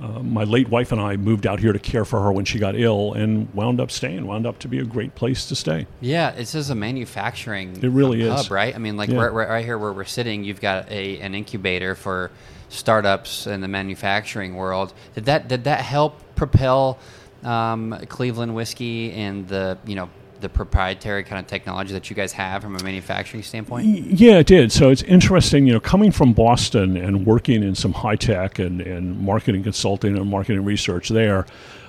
uh, 0.00 0.22
my 0.22 0.44
late 0.44 0.68
wife 0.68 0.92
and 0.92 1.00
I 1.00 1.16
moved 1.16 1.46
out 1.46 1.58
here 1.58 1.72
to 1.72 1.78
care 1.78 2.04
for 2.04 2.22
her 2.22 2.32
when 2.32 2.44
she 2.44 2.58
got 2.58 2.74
ill, 2.74 3.14
and 3.14 3.52
wound 3.54 3.80
up 3.80 3.90
staying. 3.90 4.26
Wound 4.26 4.46
up 4.46 4.58
to 4.60 4.68
be 4.68 4.78
a 4.78 4.84
great 4.84 5.14
place 5.14 5.46
to 5.46 5.56
stay. 5.56 5.86
Yeah, 6.00 6.30
it's 6.32 6.52
just 6.52 6.70
a 6.70 6.74
manufacturing. 6.74 7.82
It 7.82 7.88
really 7.88 8.28
hub, 8.28 8.40
is, 8.40 8.50
right? 8.50 8.74
I 8.74 8.78
mean, 8.78 8.96
like 8.96 9.08
yeah. 9.08 9.24
right, 9.24 9.48
right 9.48 9.64
here 9.64 9.78
where 9.78 9.92
we're 9.92 10.04
sitting, 10.04 10.44
you've 10.44 10.60
got 10.60 10.90
a 10.90 11.18
an 11.20 11.34
incubator 11.34 11.94
for 11.94 12.30
startups 12.68 13.46
in 13.46 13.60
the 13.60 13.68
manufacturing 13.68 14.54
world. 14.54 14.92
Did 15.14 15.26
that 15.26 15.48
did 15.48 15.64
that 15.64 15.80
help 15.80 16.20
propel 16.34 16.98
um, 17.42 17.98
Cleveland 18.08 18.54
whiskey 18.54 19.12
and 19.12 19.48
the 19.48 19.78
you 19.86 19.94
know 19.94 20.10
the 20.40 20.48
proprietary 20.48 21.24
kind 21.24 21.38
of 21.38 21.46
technology 21.46 21.92
that 21.92 22.10
you 22.10 22.16
guys 22.16 22.32
have 22.32 22.62
from 22.62 22.76
a 22.76 22.82
manufacturing 22.82 23.42
standpoint? 23.42 23.86
Yeah, 23.86 24.38
it 24.38 24.46
did. 24.46 24.72
So 24.72 24.90
it's 24.90 25.02
interesting, 25.02 25.66
you 25.66 25.72
know, 25.72 25.80
coming 25.80 26.12
from 26.12 26.32
Boston 26.32 26.96
and 26.96 27.26
working 27.26 27.62
in 27.62 27.74
some 27.74 27.92
high 27.92 28.16
tech 28.16 28.58
and, 28.58 28.80
and 28.80 29.20
marketing 29.20 29.62
consulting 29.62 30.16
and 30.16 30.30
marketing 30.30 30.64
research 30.64 31.08
there. 31.08 31.46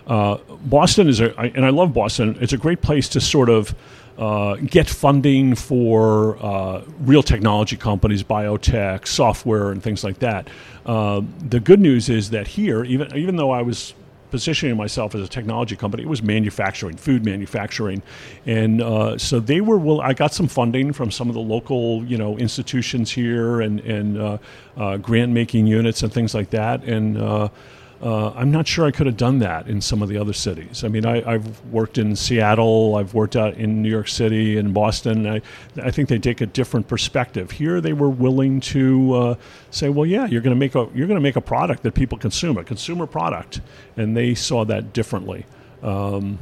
Uh, 0.08 0.38
Boston 0.66 1.10
is 1.10 1.20
a, 1.20 1.38
and 1.38 1.66
I 1.66 1.70
love 1.70 1.94
Boston. 1.94 2.38
It's 2.40 2.54
a 2.54 2.58
great 2.58 2.82
place 2.82 3.10
to 3.10 3.22
sort 3.22 3.50
of 3.50 3.76
uh, 4.18 4.56
get 4.56 4.90
funding 4.90 5.54
for 5.54 6.38
uh, 6.44 6.82
real 7.02 7.22
technology 7.22 7.76
companies, 7.76 8.24
biotech, 8.24 9.08
software, 9.08 9.72
and 9.72 9.84
things 9.84 10.04
like 10.04 10.20
that. 10.20 10.48
Uh, 10.86 11.22
the 11.50 11.60
good 11.60 11.80
news 11.80 12.10
is 12.10 12.30
that 12.32 12.48
here, 12.48 12.84
even 12.86 13.16
even 13.16 13.36
though 13.36 13.52
I 13.52 13.62
was 13.62 13.94
positioning 14.32 14.76
myself 14.78 15.16
as 15.16 15.22
a 15.22 15.28
technology 15.28 15.76
company, 15.76 16.04
it 16.04 16.10
was 16.10 16.22
manufacturing, 16.22 16.98
food 16.98 17.26
manufacturing, 17.26 18.02
and 18.46 18.82
uh, 18.82 19.18
so 19.18 19.40
they 19.40 19.62
were. 19.62 19.78
Well, 19.78 20.02
I 20.02 20.14
got 20.14 20.34
some 20.34 20.48
funding 20.48 20.94
from 20.94 21.12
some 21.12 21.30
of 21.30 21.36
the 21.36 21.42
local, 21.42 22.04
you 22.06 22.18
know, 22.18 22.38
institutions 22.38 23.12
here 23.12 23.62
and 23.62 23.80
and 23.82 24.18
uh, 24.18 24.38
uh, 24.76 24.98
grant 24.98 25.32
making 25.32 25.68
units 25.68 26.04
and 26.04 26.12
things 26.12 26.34
like 26.34 26.50
that, 26.52 26.84
and 26.84 27.18
uh, 28.02 28.30
I'm 28.32 28.52
not 28.52 28.68
sure 28.68 28.86
I 28.86 28.92
could 28.92 29.08
have 29.08 29.18
done 29.18 29.40
that 29.40 29.68
in 29.68 29.82
some 29.82 30.04
of 30.04 30.10
the 30.10 30.18
other 30.18 30.34
cities. 30.34 30.84
I 30.84 30.88
mean, 30.88 31.06
I, 31.06 31.32
have 31.32 31.66
worked 31.66 31.98
in 31.98 32.16
Seattle, 32.16 32.96
I've 32.96 33.16
worked 33.16 33.36
out 33.36 33.56
in 33.56 33.82
New 33.82 33.90
York 33.90 34.08
City 34.08 34.58
and 34.58 34.72
Boston. 34.72 35.26
I, 35.26 35.42
I 35.82 35.90
think 35.90 36.08
they 36.08 36.20
take 36.20 36.40
a 36.42 36.46
different 36.46 36.88
perspective. 36.88 37.52
Here, 37.52 37.82
they 37.82 37.94
were 37.94 38.10
willing 38.10 38.60
to 38.62 39.14
uh, 39.14 39.36
say, 39.72 39.90
"Well, 39.90 40.06
yeah, 40.06 40.28
you're 40.28 40.42
going 40.42 40.56
to 40.56 40.60
make 40.60 40.76
a 40.76 40.88
you're 40.94 41.08
going 41.08 41.18
to 41.18 41.22
make 41.22 41.38
a 41.38 41.42
product 41.42 41.82
that 41.84 41.96
people 41.96 42.20
consume, 42.20 42.58
a 42.58 42.64
consumer 42.64 43.08
product," 43.08 43.62
and 43.96 44.16
they 44.16 44.36
saw 44.36 44.64
that 44.66 44.94
differently. 44.94 45.46
Um, 45.82 46.38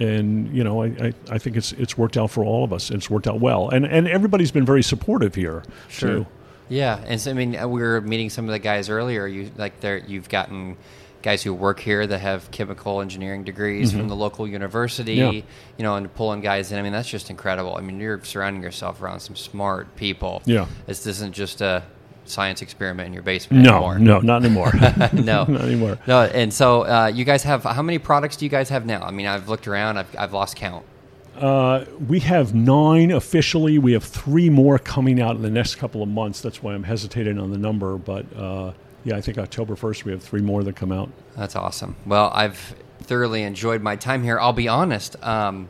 and 0.00 0.52
you 0.52 0.64
know, 0.64 0.82
I, 0.82 0.86
I, 0.86 1.14
I, 1.30 1.38
think 1.38 1.56
it's 1.56 1.72
it's 1.72 1.96
worked 1.96 2.16
out 2.16 2.30
for 2.30 2.44
all 2.44 2.64
of 2.64 2.72
us. 2.72 2.90
It's 2.90 3.08
worked 3.08 3.28
out 3.28 3.40
well, 3.40 3.68
and 3.68 3.86
and 3.86 4.08
everybody's 4.08 4.50
been 4.50 4.66
very 4.66 4.82
supportive 4.82 5.36
here 5.36 5.62
sure. 5.88 6.10
too. 6.10 6.26
Yeah, 6.72 6.98
and 7.06 7.20
so 7.20 7.30
I 7.30 7.34
mean, 7.34 7.54
uh, 7.54 7.68
we 7.68 7.82
were 7.82 8.00
meeting 8.00 8.30
some 8.30 8.46
of 8.46 8.52
the 8.52 8.58
guys 8.58 8.88
earlier. 8.88 9.26
You 9.26 9.50
like 9.56 9.80
there, 9.80 9.98
you've 9.98 10.30
gotten 10.30 10.78
guys 11.20 11.42
who 11.42 11.52
work 11.52 11.78
here 11.78 12.06
that 12.06 12.18
have 12.18 12.50
chemical 12.50 13.02
engineering 13.02 13.44
degrees 13.44 13.90
mm-hmm. 13.90 14.00
from 14.00 14.08
the 14.08 14.16
local 14.16 14.48
university. 14.48 15.14
Yeah. 15.16 15.30
You 15.30 15.44
know, 15.78 15.96
and 15.96 16.12
pulling 16.14 16.40
guys 16.40 16.72
in. 16.72 16.78
I 16.78 16.82
mean, 16.82 16.92
that's 16.92 17.10
just 17.10 17.28
incredible. 17.28 17.76
I 17.76 17.82
mean, 17.82 18.00
you're 18.00 18.24
surrounding 18.24 18.62
yourself 18.62 19.02
around 19.02 19.20
some 19.20 19.36
smart 19.36 19.94
people. 19.96 20.40
Yeah, 20.46 20.66
this 20.86 21.06
isn't 21.06 21.34
just 21.34 21.60
a 21.60 21.82
science 22.24 22.62
experiment 22.62 23.06
in 23.06 23.12
your 23.12 23.22
basement 23.22 23.64
no, 23.64 23.72
anymore. 23.72 23.98
No, 23.98 24.20
not 24.20 24.42
anymore. 24.42 24.72
no, 25.12 25.44
not 25.44 25.60
anymore. 25.60 25.98
No, 26.06 26.22
and 26.22 26.54
so 26.54 26.86
uh, 26.86 27.12
you 27.12 27.26
guys 27.26 27.42
have 27.42 27.64
how 27.64 27.82
many 27.82 27.98
products 27.98 28.38
do 28.38 28.46
you 28.46 28.50
guys 28.50 28.70
have 28.70 28.86
now? 28.86 29.02
I 29.02 29.10
mean, 29.10 29.26
I've 29.26 29.50
looked 29.50 29.68
around. 29.68 29.98
I've, 29.98 30.16
I've 30.18 30.32
lost 30.32 30.56
count. 30.56 30.86
Uh, 31.36 31.84
we 32.08 32.20
have 32.20 32.54
nine 32.54 33.10
officially. 33.10 33.78
We 33.78 33.92
have 33.92 34.04
three 34.04 34.50
more 34.50 34.78
coming 34.78 35.20
out 35.20 35.36
in 35.36 35.42
the 35.42 35.50
next 35.50 35.76
couple 35.76 36.02
of 36.02 36.08
months. 36.08 36.40
That's 36.40 36.62
why 36.62 36.74
I'm 36.74 36.84
hesitating 36.84 37.38
on 37.38 37.50
the 37.50 37.58
number. 37.58 37.96
But 37.96 38.26
uh, 38.36 38.72
yeah, 39.04 39.16
I 39.16 39.20
think 39.20 39.38
October 39.38 39.74
1st 39.74 40.04
we 40.04 40.12
have 40.12 40.22
three 40.22 40.42
more 40.42 40.62
that 40.62 40.76
come 40.76 40.92
out. 40.92 41.10
That's 41.36 41.56
awesome. 41.56 41.96
Well, 42.06 42.30
I've 42.34 42.74
thoroughly 43.00 43.42
enjoyed 43.42 43.82
my 43.82 43.96
time 43.96 44.22
here. 44.22 44.38
I'll 44.38 44.52
be 44.52 44.68
honest. 44.68 45.22
Um, 45.22 45.68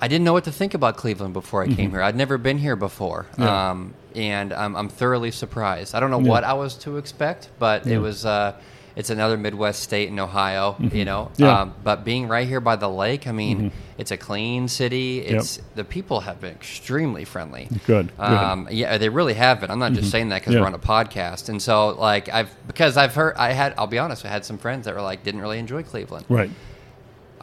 I 0.00 0.08
didn't 0.08 0.24
know 0.24 0.32
what 0.32 0.44
to 0.44 0.52
think 0.52 0.74
about 0.74 0.96
Cleveland 0.96 1.32
before 1.32 1.62
I 1.62 1.66
came 1.66 1.76
mm-hmm. 1.76 1.90
here. 1.92 2.02
I'd 2.02 2.16
never 2.16 2.36
been 2.36 2.58
here 2.58 2.76
before. 2.76 3.26
Yeah. 3.38 3.70
Um, 3.70 3.94
and 4.14 4.52
I'm, 4.52 4.76
I'm, 4.76 4.88
thoroughly 4.88 5.30
surprised. 5.30 5.94
I 5.94 6.00
don't 6.00 6.10
know 6.10 6.20
yeah. 6.20 6.28
what 6.28 6.44
I 6.44 6.52
was 6.52 6.74
to 6.78 6.98
expect, 6.98 7.48
but 7.58 7.86
yeah. 7.86 7.94
it 7.94 7.98
was. 7.98 8.26
Uh, 8.26 8.54
it's 8.96 9.10
another 9.10 9.36
Midwest 9.36 9.82
state 9.82 10.08
in 10.08 10.18
Ohio, 10.18 10.72
mm-hmm. 10.72 10.96
you 10.96 11.04
know. 11.04 11.30
Yeah. 11.36 11.60
Um, 11.60 11.74
but 11.82 12.04
being 12.04 12.28
right 12.28 12.46
here 12.46 12.60
by 12.60 12.76
the 12.76 12.88
lake, 12.88 13.26
I 13.26 13.32
mean, 13.32 13.58
mm-hmm. 13.58 13.76
it's 13.98 14.10
a 14.10 14.16
clean 14.16 14.68
city. 14.68 15.20
It's 15.20 15.56
yep. 15.56 15.66
the 15.74 15.84
people 15.84 16.20
have 16.20 16.40
been 16.40 16.52
extremely 16.52 17.24
friendly. 17.24 17.68
Good. 17.86 18.12
Um, 18.18 18.66
Good. 18.66 18.74
Yeah, 18.74 18.98
they 18.98 19.08
really 19.08 19.34
have 19.34 19.60
been. 19.60 19.70
I'm 19.70 19.78
not 19.78 19.92
mm-hmm. 19.92 20.00
just 20.00 20.10
saying 20.10 20.28
that 20.28 20.42
because 20.42 20.54
yeah. 20.54 20.60
we're 20.60 20.66
on 20.66 20.74
a 20.74 20.78
podcast, 20.78 21.48
and 21.48 21.60
so 21.60 21.88
like 21.88 22.28
I've 22.28 22.54
because 22.66 22.96
I've 22.96 23.14
heard 23.14 23.34
I 23.36 23.52
had 23.52 23.74
I'll 23.76 23.86
be 23.86 23.98
honest, 23.98 24.24
I 24.24 24.28
had 24.28 24.44
some 24.44 24.58
friends 24.58 24.84
that 24.84 24.94
were 24.94 25.02
like 25.02 25.24
didn't 25.24 25.40
really 25.40 25.58
enjoy 25.58 25.82
Cleveland. 25.82 26.26
Right. 26.28 26.50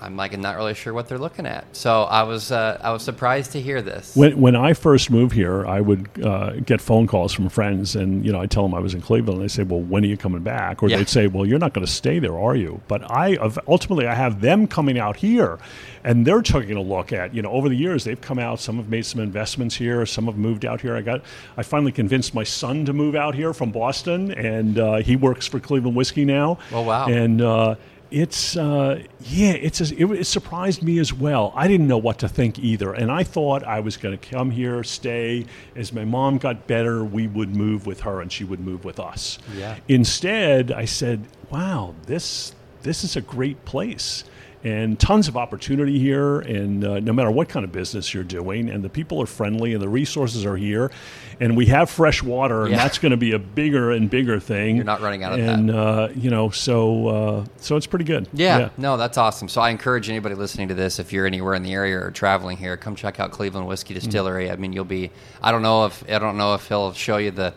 I'm 0.02 0.18
like 0.18 0.38
not 0.38 0.56
really 0.56 0.74
sure 0.74 0.94
what 0.94 1.08
they're 1.08 1.20
looking 1.20 1.46
at. 1.46 1.64
So 1.76 2.04
I 2.04 2.24
was 2.24 2.52
uh, 2.52 2.80
I 2.82 2.92
was 2.92 3.04
surprised 3.04 3.52
to 3.52 3.62
hear 3.62 3.84
this. 3.84 4.16
When 4.16 4.42
when 4.42 4.56
I 4.56 4.74
first 4.74 5.12
moved 5.12 5.34
here, 5.34 5.66
I 5.66 5.80
would 5.80 6.10
uh, 6.24 6.54
get 6.54 6.82
phone 6.82 7.06
calls 7.06 7.32
from 7.34 7.50
friends, 7.50 7.96
and 7.96 8.26
you 8.26 8.32
know 8.32 8.42
I 8.42 8.48
tell 8.48 8.64
them 8.64 8.74
I 8.74 8.80
was 8.80 8.96
in 8.96 9.02
Cleveland, 9.02 9.40
and 9.40 9.44
they 9.48 9.54
say, 9.54 9.64
"Well, 9.64 9.82
when 9.82 10.04
are 10.04 10.08
you 10.08 10.18
coming 10.18 10.42
back?" 10.42 10.82
Or 10.82 10.90
yeah. 10.90 10.98
they'd 10.98 11.10
say, 11.10 11.28
"Well, 11.28 11.46
you're 11.46 11.60
not 11.60 11.74
going 11.74 11.86
to 11.86 11.92
stay 11.92 12.18
there, 12.18 12.38
are 12.38 12.56
you?" 12.56 12.82
But 12.88 13.10
I 13.12 13.36
ultimately 13.68 14.08
I 14.08 14.16
have 14.16 14.42
them 14.42 14.66
coming 14.66 14.98
out 14.98 15.18
here, 15.18 15.60
and 16.04 16.26
they're 16.26 16.42
taking 16.42 16.78
a 16.78 16.82
look 16.82 17.14
at 17.14 17.36
you 17.36 17.44
know 17.44 17.52
over 17.52 17.70
the 17.70 17.76
years 17.76 18.04
they've 18.04 18.20
come 18.20 18.40
out. 18.40 18.60
Some 18.60 18.78
have 18.78 18.90
made 18.90 19.06
some 19.06 19.22
investments 19.22 19.76
here, 19.76 20.04
some 20.08 20.26
have 20.26 20.38
moved 20.38 20.66
out 20.66 20.82
here. 20.82 20.96
I 20.96 21.02
got 21.02 21.22
I 21.58 21.64
finally 21.64 21.92
convinced 21.92 22.34
my 22.34 22.44
son 22.44 22.86
to 22.86 22.94
move 22.94 23.14
out 23.16 23.36
here 23.36 23.54
from 23.54 23.72
Boston, 23.72 24.32
and 24.32 24.80
uh, 24.80 24.96
he 24.98 25.16
works 25.16 25.46
for 25.46 25.60
Cleveland 25.60 25.96
Whiskey 25.96 26.26
now. 26.26 26.58
Oh 26.72 26.82
wow! 26.82 27.06
And 27.08 27.42
uh, 27.42 27.76
it's 28.12 28.58
uh, 28.58 29.02
yeah, 29.22 29.54
it's 29.54 29.80
a, 29.80 29.96
it, 29.96 30.06
it, 30.12 30.26
surprised 30.26 30.84
me 30.84 31.00
as 31.00 31.14
well. 31.14 31.54
I 31.56 31.68
didn't 31.68 31.88
know 31.88 31.98
what 31.98 32.20
to 32.20 32.30
think 32.30 32.60
either, 32.60 32.94
and 32.94 33.12
I 33.12 33.24
thought 33.24 33.64
I 33.64 33.80
was 33.80 33.98
going 33.98 34.18
to 34.18 34.30
come 34.30 34.52
here, 34.52 34.84
stay. 34.84 35.46
As 35.76 35.94
my 35.94 36.06
mom 36.06 36.38
got 36.38 36.68
better, 36.68 37.04
we 37.04 37.28
would 37.28 37.56
move 37.56 37.88
with 37.88 38.02
her, 38.02 38.22
and 38.22 38.32
she 38.32 38.44
would 38.44 38.60
move 38.60 38.84
with 38.84 39.00
us. 39.00 39.40
Yeah. 39.56 39.78
Instead, 39.88 40.72
I 40.72 40.86
said, 40.86 41.26
"Wow, 41.50 41.96
this 42.06 42.54
this 42.84 43.04
is 43.04 43.16
a 43.16 43.22
great 43.22 43.64
place 43.66 44.26
and 44.64 45.00
tons 45.00 45.28
of 45.28 45.36
opportunity 45.36 46.00
here. 46.00 46.40
And 46.40 46.84
uh, 46.84 47.00
no 47.00 47.14
matter 47.14 47.32
what 47.32 47.50
kind 47.50 47.64
of 47.64 47.72
business 47.72 48.14
you're 48.14 48.24
doing, 48.24 48.70
and 48.70 48.84
the 48.84 48.90
people 48.90 49.22
are 49.22 49.26
friendly, 49.26 49.74
and 49.74 49.82
the 49.82 49.90
resources 49.90 50.46
are 50.46 50.58
here, 50.58 50.92
and 51.40 51.58
we 51.58 51.66
have 51.68 51.90
fresh 51.90 52.22
water, 52.22 52.66
and 52.66 52.76
that's 52.76 53.00
going 53.00 53.12
to 53.12 53.18
be 53.18 53.32
a 53.32 53.40
bigger 53.40 53.92
and 53.92 54.10
bigger 54.10 54.40
thing. 54.40 54.76
You're 54.76 54.86
not 54.86 55.02
running 55.02 55.24
out 55.24 55.34
of 55.34 55.40
and, 55.40 55.70
that. 55.70 55.76
Uh, 55.76 56.10
you 56.16 56.30
know, 56.30 56.50
so 56.50 57.08
uh, 57.08 57.46
so 57.58 57.76
it's 57.76 57.88
pretty 57.88 58.06
good. 58.06 58.28
Yeah, 58.34 58.60
yeah, 58.60 58.70
no, 58.78 58.98
that's 58.98 59.18
awesome. 59.18 59.48
So 59.48 59.62
I 59.62 59.70
encourage 59.70 60.10
anybody 60.10 60.36
listening 60.36 60.68
to 60.68 60.76
this, 60.76 61.00
if 61.00 61.12
you're 61.12 61.26
anywhere 61.26 61.56
in 61.56 61.64
the 61.64 61.74
area 61.74 62.00
or 62.00 62.12
traveling 62.12 62.58
here, 62.58 62.78
come 62.78 62.96
check 62.96 63.20
out 63.20 63.32
Cleveland 63.32 63.68
Whiskey 63.68 63.94
Distillery. 63.94 64.46
Mm-hmm. 64.46 64.54
I 64.54 64.56
mean, 64.58 64.74
you'll 64.74 64.86
be. 64.86 65.12
I 65.42 65.52
don't 65.52 65.62
know 65.62 65.86
if 65.86 66.04
I 66.10 66.20
don't 66.20 66.38
know 66.38 66.54
if 66.54 66.68
he'll 66.68 66.94
show 66.94 67.18
you 67.18 67.32
the 67.32 67.54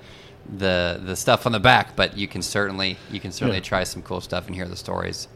the 0.57 1.01
the 1.03 1.17
stuff 1.17 1.47
on 1.47 1.53
the 1.53 1.61
back, 1.61 1.97
but 1.97 2.17
you 2.17 2.29
can 2.29 2.43
certainly 2.43 2.97
you 3.11 3.21
can 3.21 3.33
certainly 3.33 3.59
yeah. 3.59 3.65
try 3.65 3.85
some 3.85 4.03
cool 4.03 4.21
stuff 4.21 4.47
and 4.47 4.55
hear 4.55 4.69
the 4.69 4.77
stories. 4.77 5.29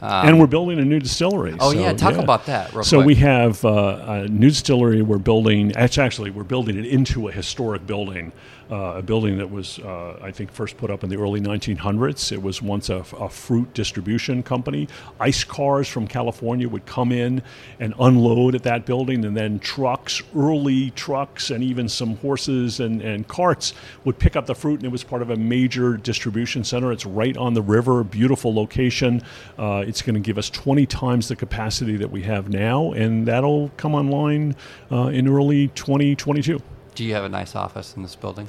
Um, 0.00 0.28
and 0.28 0.40
we're 0.40 0.46
building 0.46 0.78
a 0.78 0.84
new 0.84 1.00
distillery. 1.00 1.56
Oh 1.58 1.72
so, 1.72 1.78
yeah, 1.78 1.92
talk 1.92 2.14
yeah. 2.14 2.22
about 2.22 2.46
that. 2.46 2.70
so 2.84 2.98
quick. 2.98 3.06
we 3.06 3.14
have 3.16 3.64
uh, 3.64 4.04
a 4.06 4.28
new 4.28 4.48
distillery. 4.48 5.02
We're 5.02 5.18
building. 5.18 5.74
Actually, 5.76 6.30
we're 6.30 6.44
building 6.44 6.78
it 6.78 6.86
into 6.86 7.28
a 7.28 7.32
historic 7.32 7.86
building 7.86 8.32
uh, 8.70 8.94
a 8.96 9.02
building 9.02 9.38
that 9.38 9.50
was, 9.50 9.78
uh, 9.78 10.18
I 10.22 10.30
think, 10.30 10.52
first 10.52 10.76
put 10.76 10.90
up 10.90 11.02
in 11.02 11.10
the 11.10 11.16
early 11.16 11.40
1900s. 11.40 12.32
It 12.32 12.42
was 12.42 12.60
once 12.60 12.90
a, 12.90 13.04
a, 13.18 13.28
fruit 13.28 13.72
distribution 13.72 14.42
company. 14.42 14.88
Ice 15.20 15.44
cars 15.44 15.88
from 15.88 16.06
California 16.06 16.68
would 16.68 16.84
come 16.84 17.10
in 17.10 17.42
and 17.80 17.94
unload 17.98 18.54
at 18.54 18.62
that 18.64 18.84
building, 18.84 19.24
and 19.24 19.36
then 19.36 19.58
trucks, 19.58 20.22
early 20.36 20.90
trucks, 20.90 21.50
and 21.50 21.64
even 21.64 21.88
some 21.88 22.16
horses 22.18 22.80
and, 22.80 23.00
and 23.00 23.26
carts 23.26 23.72
would 24.04 24.18
pick 24.18 24.36
up 24.36 24.46
the 24.46 24.54
fruit, 24.54 24.76
and 24.76 24.84
it 24.84 24.92
was 24.92 25.04
part 25.04 25.22
of 25.22 25.30
a 25.30 25.36
major 25.36 25.96
distribution 25.96 26.62
center. 26.62 26.92
It's 26.92 27.06
right 27.06 27.36
on 27.36 27.54
the 27.54 27.62
river, 27.62 28.04
beautiful 28.04 28.54
location. 28.54 29.22
Uh, 29.58 29.84
it's 29.86 30.02
going 30.02 30.14
to 30.14 30.20
give 30.20 30.36
us 30.36 30.50
20 30.50 30.84
times 30.86 31.28
the 31.28 31.36
capacity 31.36 31.96
that 31.96 32.10
we 32.10 32.22
have 32.22 32.50
now, 32.50 32.92
and 32.92 33.26
that'll 33.26 33.70
come 33.76 33.94
online 33.94 34.56
uh, 34.92 35.06
in 35.06 35.26
early 35.26 35.68
2022. 35.68 36.60
Do 36.98 37.04
you 37.04 37.14
have 37.14 37.22
a 37.22 37.28
nice 37.28 37.54
office 37.54 37.94
in 37.94 38.02
this 38.02 38.16
building? 38.16 38.48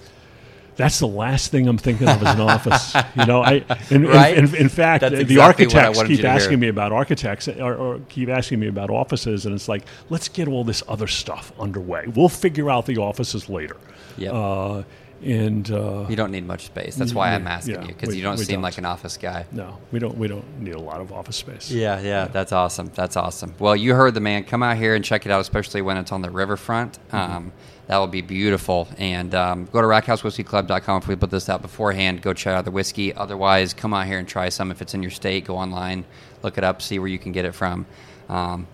That's 0.76 0.98
the 0.98 1.08
last 1.08 1.52
thing 1.52 1.68
I'm 1.68 1.78
thinking 1.78 2.10
of 2.10 2.24
as 2.24 2.34
an 2.34 2.42
office. 2.42 2.96
You 3.16 3.28
know, 3.28 3.44
I 3.44 3.64
in, 3.92 4.08
right? 4.08 4.36
in, 4.36 4.48
in, 4.48 4.56
in 4.56 4.70
fact, 4.70 5.02
That's 5.02 5.24
the 5.26 5.38
architects 5.38 6.02
keep 6.02 6.24
asking 6.24 6.60
me 6.60 6.68
about 6.68 6.92
architects 6.92 7.48
or, 7.48 7.76
or, 7.76 8.00
keep 8.10 8.28
asking 8.28 8.60
me 8.60 8.66
about 8.66 8.90
offices, 8.90 9.46
and 9.46 9.54
it's 9.54 9.68
like, 9.68 9.86
let's 10.10 10.30
get 10.30 10.48
all 10.48 10.64
this 10.64 10.82
other 10.88 11.06
stuff 11.06 11.52
underway. 11.60 12.08
We'll 12.08 12.28
figure 12.28 12.72
out 12.72 12.88
the 12.88 12.98
offices 12.98 13.50
later. 13.50 13.78
Yeah. 14.18 14.32
Uh, 14.32 14.84
and 15.24 15.70
uh, 15.72 16.06
you 16.10 16.16
don't 16.16 16.32
need 16.32 16.46
much 16.46 16.66
space. 16.66 16.96
That's 16.96 17.14
why 17.14 17.34
I'm 17.34 17.48
asking 17.48 17.76
yeah, 17.76 17.82
you 17.82 17.88
because 17.88 18.16
you 18.16 18.22
don't 18.22 18.38
seem 18.38 18.56
don't. 18.56 18.62
like 18.62 18.78
an 18.78 18.86
office 18.86 19.18
guy. 19.18 19.46
No, 19.52 19.78
we 19.92 20.00
don't. 20.00 20.18
We 20.18 20.28
don't 20.28 20.60
need 20.60 20.76
a 20.76 20.80
lot 20.80 21.02
of 21.02 21.12
office 21.12 21.36
space. 21.36 21.70
Yeah, 21.72 22.00
yeah, 22.00 22.06
yeah, 22.06 22.28
that's 22.28 22.52
awesome. 22.52 22.92
That's 22.96 23.18
awesome. 23.18 23.54
Well, 23.60 23.76
you 23.76 23.94
heard 23.94 24.14
the 24.14 24.22
man. 24.22 24.44
Come 24.44 24.64
out 24.64 24.78
here 24.78 24.96
and 24.96 25.04
check 25.04 25.26
it 25.26 25.32
out, 25.32 25.42
especially 25.42 25.82
when 25.82 25.98
it's 25.98 26.12
on 26.12 26.22
the 26.22 26.32
riverfront. 26.32 27.00
Mm-hmm. 27.10 27.16
Um, 27.16 27.52
that 27.88 27.98
will 27.98 28.08
be 28.08 28.22
beautiful. 28.22 28.88
And 29.00 29.34
um, 29.34 29.66
go 29.66 29.82
to 29.82 29.88
RackHouseWhiskeyClub.com 29.88 31.02
if 31.02 31.08
we 31.08 31.16
put 31.16 31.32
this 31.32 31.50
out 31.50 31.64
beforehand. 31.64 32.22
Go 32.22 32.34
check 32.34 32.54
out 32.54 32.64
the 32.64 32.72
whiskey. 32.72 33.16
Otherwise, 33.16 33.74
come 33.74 33.96
out 33.96 34.06
here 34.06 34.20
and 34.20 34.28
try 34.28 34.50
some. 34.50 34.70
If 34.70 34.84
it's 34.84 34.94
in 34.94 35.02
your 35.02 35.10
state, 35.10 35.46
go 35.46 35.58
online, 35.58 36.06
look 36.44 36.60
it 36.60 36.64
up, 36.64 36.84
see 36.84 37.00
where 37.00 37.08
you 37.08 37.18
can 37.18 37.32
get 37.32 37.46
it 37.46 37.54
from. 37.56 37.88
Um, 38.30 38.68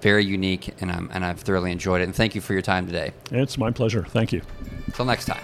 very 0.00 0.24
unique, 0.24 0.74
and, 0.80 0.90
I'm, 0.90 1.10
and 1.12 1.24
I've 1.24 1.40
thoroughly 1.40 1.72
enjoyed 1.72 2.00
it. 2.00 2.04
And 2.04 2.14
thank 2.14 2.34
you 2.34 2.40
for 2.40 2.52
your 2.52 2.62
time 2.62 2.86
today. 2.86 3.12
It's 3.30 3.58
my 3.58 3.70
pleasure. 3.70 4.04
Thank 4.04 4.32
you. 4.32 4.42
Until 4.86 5.04
next 5.04 5.26
time. 5.26 5.42